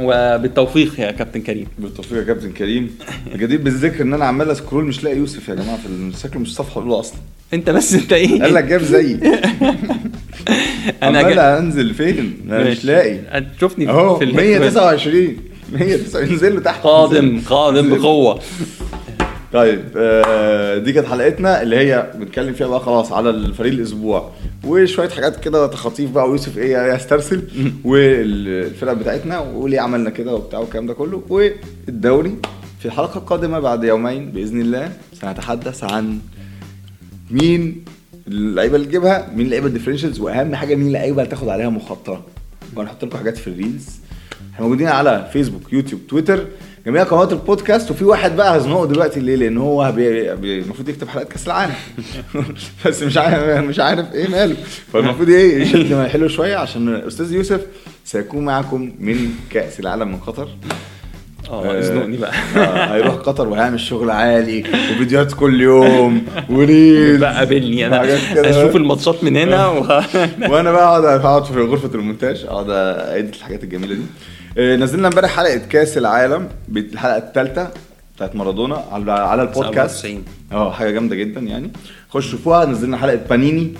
وبالتوفيق 0.00 1.00
يا 1.00 1.10
كابتن 1.10 1.40
كريم. 1.40 1.66
بالتوفيق 1.78 2.18
يا 2.18 2.22
كابتن 2.24 2.52
كريم. 2.52 2.98
الجدير 3.34 3.60
بالذكر 3.60 4.02
إن 4.02 4.14
أنا 4.14 4.24
عمال 4.24 4.50
أسكرول 4.50 4.84
مش 4.84 5.04
لاقي 5.04 5.16
يوسف 5.16 5.48
يا 5.48 5.54
جماعة 5.54 5.76
في 5.76 6.12
شكله 6.22 6.40
مش 6.40 6.48
الصفحه 6.48 6.80
الأولى 6.80 7.00
أصلا. 7.00 7.16
أنت 7.54 7.70
بس 7.70 7.94
أنت 7.94 8.12
إيه؟ 8.12 8.42
قال 8.42 8.54
لك 8.54 8.64
جاب 8.64 8.82
زيي. 8.82 9.18
أنا 11.02 11.18
عمال 11.18 11.38
أنزل 11.38 11.94
فين؟ 11.94 12.40
أنا 12.50 12.70
مش. 12.70 12.84
لاقي. 12.84 13.18
شوفني 13.60 13.88
اهو 13.90 14.18
في 14.18 14.24
ال- 14.24 14.34
129 14.36 15.36
129 15.72 16.30
انزل 16.32 16.54
له 16.54 16.60
تحت. 16.60 16.82
قادم 16.84 17.40
قادم 17.46 17.90
بقوة. 17.98 18.40
طيب 19.52 19.84
آه، 19.96 20.78
دي 20.78 20.92
كانت 20.92 21.06
حلقتنا 21.06 21.62
اللي 21.62 21.76
هي 21.76 22.12
بنتكلم 22.14 22.52
فيها 22.54 22.66
بقى 22.66 22.80
خلاص 22.80 23.12
على 23.12 23.30
الفريق 23.30 23.72
الأسبوع. 23.72 24.30
وشوية 24.64 25.08
حاجات 25.08 25.40
كده 25.40 25.66
تخاطيف 25.66 26.10
بقى 26.10 26.28
ويوسف 26.28 26.58
إيه 26.58 26.94
يسترسل. 26.94 27.42
والفرق 27.84 28.92
بتاعتنا 28.92 29.38
وليه 29.38 29.80
عملنا 29.80 30.10
كده 30.10 30.34
وبتاع 30.34 30.58
والكلام 30.58 30.86
ده 30.86 30.94
كله. 30.94 31.22
والدوري 31.28 32.36
في 32.80 32.86
الحلقة 32.86 33.18
القادمة 33.18 33.58
بعد 33.58 33.84
يومين 33.84 34.30
بإذن 34.30 34.60
الله 34.60 34.92
سنتحدث 35.12 35.84
عن 35.84 36.18
مين 37.30 37.84
اللعيبة 38.28 38.76
اللي 38.76 38.86
تجيبها 38.86 39.30
مين 39.34 39.46
اللعيبه 39.46 39.66
ال 39.66 39.70
differentials 39.70 40.20
وأهم 40.20 40.54
حاجة 40.54 40.74
مين 40.74 40.86
اللعيبه 40.86 41.22
اللي 41.22 41.30
تاخد 41.30 41.48
عليها 41.48 41.68
مخاطرة. 41.68 42.24
وهنحط 42.76 43.04
لكم 43.04 43.18
حاجات 43.18 43.36
في 43.36 43.48
ال 43.48 43.54
reels. 43.54 43.88
إحنا 44.54 44.64
موجودين 44.64 44.88
على 44.88 45.30
فيسبوك 45.32 45.72
يوتيوب 45.72 46.00
تويتر 46.08 46.46
جميع 46.86 47.02
قنوات 47.02 47.32
البودكاست 47.32 47.90
وفي 47.90 48.04
واحد 48.04 48.36
بقى 48.36 48.56
هزنقه 48.56 48.86
دلوقتي 48.86 49.20
ليه؟ 49.20 49.36
لأن 49.36 49.58
هو 49.58 49.88
المفروض 50.42 50.88
يكتب 50.88 51.08
حلقات 51.08 51.32
كأس 51.32 51.46
العالم. 51.46 51.74
بس 52.86 53.02
مش 53.02 53.16
عارف 53.16 53.64
مش 53.64 53.80
عارف 53.80 54.12
إيه 54.14 54.28
ماله. 54.28 54.56
فالمفروض 54.92 55.28
إيه 55.28 55.62
يشد 55.62 55.92
ما 55.92 56.08
حلو 56.08 56.28
شوية 56.28 56.56
عشان 56.56 56.88
الاستاذ 56.88 57.32
يوسف 57.32 57.60
سيكون 58.04 58.44
معكم 58.44 58.92
من 58.98 59.16
كأس 59.50 59.80
العالم 59.80 60.08
من 60.08 60.16
قطر. 60.16 60.48
آه 61.50 61.78
ازنقني 61.78 62.16
بقى. 62.16 62.32
آه، 62.56 62.94
هيروح 62.94 63.14
قطر 63.14 63.48
وهيعمل 63.48 63.80
شغل 63.80 64.10
عالي 64.10 64.64
وفيديوهات 64.92 65.32
كل 65.32 65.60
يوم 65.60 66.22
وريل 66.50 67.18
بقى 67.18 67.34
قابلني 67.36 67.86
أنا. 67.86 68.14
أشوف 68.36 68.76
الماتشات 68.76 69.24
من 69.24 69.36
هنا 69.36 69.66
و... 69.66 70.02
وأنا 70.50 70.72
بقى 70.72 70.84
اقعد 70.84 71.04
أقعد 71.04 71.44
في 71.44 71.60
غرفة 71.60 71.90
المونتاج 71.94 72.44
أقعد 72.48 72.70
اعيد 72.70 73.28
الحاجات 73.28 73.64
الجميلة 73.64 73.94
دي. 73.94 74.02
نزلنا 74.58 75.08
امبارح 75.08 75.36
حلقة 75.36 75.56
كاس 75.58 75.98
العالم 75.98 76.48
الحلقة 76.76 77.16
الثالثه 77.18 77.70
بتاعت 78.16 78.36
مارادونا 78.36 78.84
على 78.92 79.12
على 79.12 79.42
البودكاست. 79.42 79.96
97. 79.96 80.24
آه 80.52 80.72
حاجة 80.72 80.90
جامدة 80.90 81.16
جدا 81.16 81.40
يعني. 81.40 81.70
خشوا 82.08 82.20
شوفوها 82.30 82.64
نزلنا 82.64 82.96
حلقة 82.96 83.16
بانيني 83.30 83.74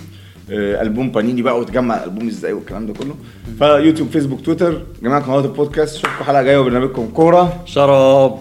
آه، 0.51 0.81
ألبوم 0.81 1.11
بانيني 1.11 1.41
بقى 1.41 1.59
وتجمع 1.59 1.97
الالبوم 1.97 2.27
إزاي 2.27 2.53
والكلام 2.53 2.85
ده 2.87 2.93
كله. 2.93 3.15
فيوتيوب 3.59 4.09
فيسبوك 4.09 4.41
تويتر 4.41 4.81
جميع 5.03 5.19
قنوات 5.19 5.45
البودكاست 5.45 5.95
شوفوا 5.95 6.25
حلقة 6.25 6.41
جاية 6.41 6.57
وبرنامجكم 6.57 7.07
كورة. 7.07 7.63
شراب. 7.65 8.39